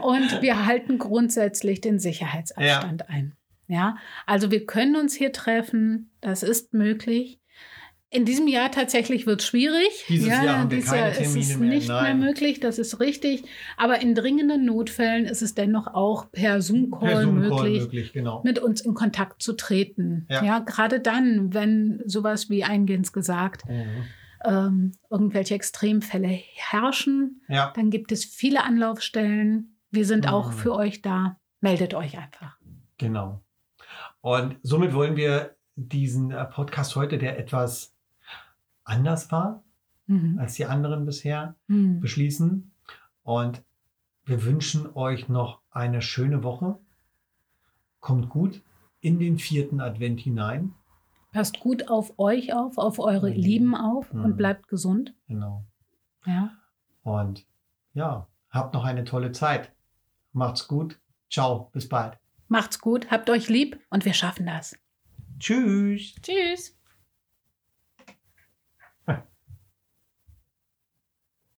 Und 0.00 0.42
wir 0.42 0.66
halten 0.66 0.98
grundsätzlich 0.98 1.80
den 1.80 1.98
Sicherheitsabstand 1.98 3.08
ein. 3.08 3.34
Ja, 3.68 3.96
also 4.26 4.50
wir 4.50 4.64
können 4.64 4.96
uns 4.96 5.14
hier 5.14 5.32
treffen, 5.32 6.10
das 6.20 6.42
ist 6.42 6.72
möglich. 6.72 7.40
In 8.08 8.24
diesem 8.24 8.46
Jahr 8.46 8.70
tatsächlich 8.70 9.26
wird 9.26 9.40
es 9.40 9.46
schwierig. 9.48 10.04
Dieses 10.08 10.28
ja, 10.28 10.44
Jahr 10.44 10.58
haben 10.60 10.70
wir 10.70 10.76
dieses 10.78 10.90
keine 10.90 11.02
Jahr 11.02 11.10
ist 11.10 11.18
Termine 11.18 11.40
es 11.40 11.56
mehr, 11.58 11.68
nicht 11.68 11.88
nein. 11.88 12.18
mehr 12.20 12.28
möglich, 12.28 12.60
das 12.60 12.78
ist 12.78 13.00
richtig. 13.00 13.42
Aber 13.76 14.00
in 14.00 14.14
dringenden 14.14 14.64
Notfällen 14.64 15.24
ist 15.26 15.42
es 15.42 15.54
dennoch 15.54 15.88
auch 15.88 16.30
per 16.30 16.62
Zoom-Call 16.62 17.24
Zoom-Call 17.24 17.32
möglich. 17.64 17.82
möglich, 17.82 18.12
genau. 18.12 18.42
mit 18.44 18.60
uns 18.60 18.80
in 18.80 18.94
Kontakt 18.94 19.42
zu 19.42 19.54
treten. 19.54 20.24
Ja. 20.30 20.44
Ja, 20.44 20.58
gerade 20.60 21.00
dann, 21.00 21.52
wenn 21.52 22.00
sowas 22.06 22.48
wie 22.48 22.62
eingehend 22.62 23.12
gesagt, 23.12 23.64
Mhm. 23.68 24.04
ähm, 24.44 24.92
irgendwelche 25.10 25.54
Extremfälle 25.56 26.28
herrschen, 26.54 27.42
Ja, 27.48 27.72
dann 27.74 27.90
gibt 27.90 28.12
es 28.12 28.24
viele 28.24 28.62
Anlaufstellen. 28.62 29.76
Wir 29.90 30.04
sind 30.04 30.28
auch 30.28 30.50
Mhm. 30.52 30.56
für 30.56 30.74
euch 30.76 31.02
da. 31.02 31.40
Meldet 31.60 31.92
euch 31.94 32.16
einfach. 32.16 32.56
genau. 32.98 33.42
Und 34.20 34.56
somit 34.62 34.94
wollen 34.94 35.16
wir 35.16 35.56
diesen 35.74 36.30
äh, 36.30 36.44
Podcast 36.44 36.94
heute, 36.96 37.18
der 37.18 37.38
etwas 37.38 37.95
anders 38.86 39.30
war 39.30 39.62
Mhm. 40.08 40.38
als 40.38 40.54
die 40.54 40.64
anderen 40.66 41.04
bisher, 41.04 41.56
Mhm. 41.66 42.00
beschließen. 42.00 42.70
Und 43.24 43.62
wir 44.24 44.44
wünschen 44.44 44.88
euch 44.94 45.28
noch 45.28 45.60
eine 45.70 46.00
schöne 46.00 46.42
Woche. 46.44 46.78
Kommt 48.00 48.28
gut 48.28 48.62
in 49.00 49.18
den 49.18 49.38
vierten 49.38 49.80
Advent 49.80 50.20
hinein. 50.20 50.74
Passt 51.32 51.58
gut 51.60 51.88
auf 51.88 52.18
euch 52.18 52.54
auf, 52.54 52.78
auf 52.78 52.98
eure 53.00 53.30
Mhm. 53.30 53.36
Lieben 53.36 53.74
auf 53.74 54.12
Mhm. 54.12 54.24
und 54.24 54.36
bleibt 54.36 54.68
gesund. 54.68 55.12
Genau. 55.26 55.64
Ja. 56.24 56.52
Und 57.02 57.44
ja, 57.94 58.26
habt 58.50 58.74
noch 58.74 58.84
eine 58.84 59.04
tolle 59.04 59.32
Zeit. 59.32 59.72
Macht's 60.32 60.66
gut. 60.68 60.98
Ciao, 61.30 61.68
bis 61.72 61.88
bald. 61.88 62.16
Macht's 62.48 62.78
gut, 62.80 63.10
habt 63.10 63.28
euch 63.28 63.48
lieb 63.48 63.80
und 63.90 64.04
wir 64.04 64.14
schaffen 64.14 64.46
das. 64.46 64.76
Tschüss. 65.40 66.14
Tschüss. 66.22 66.78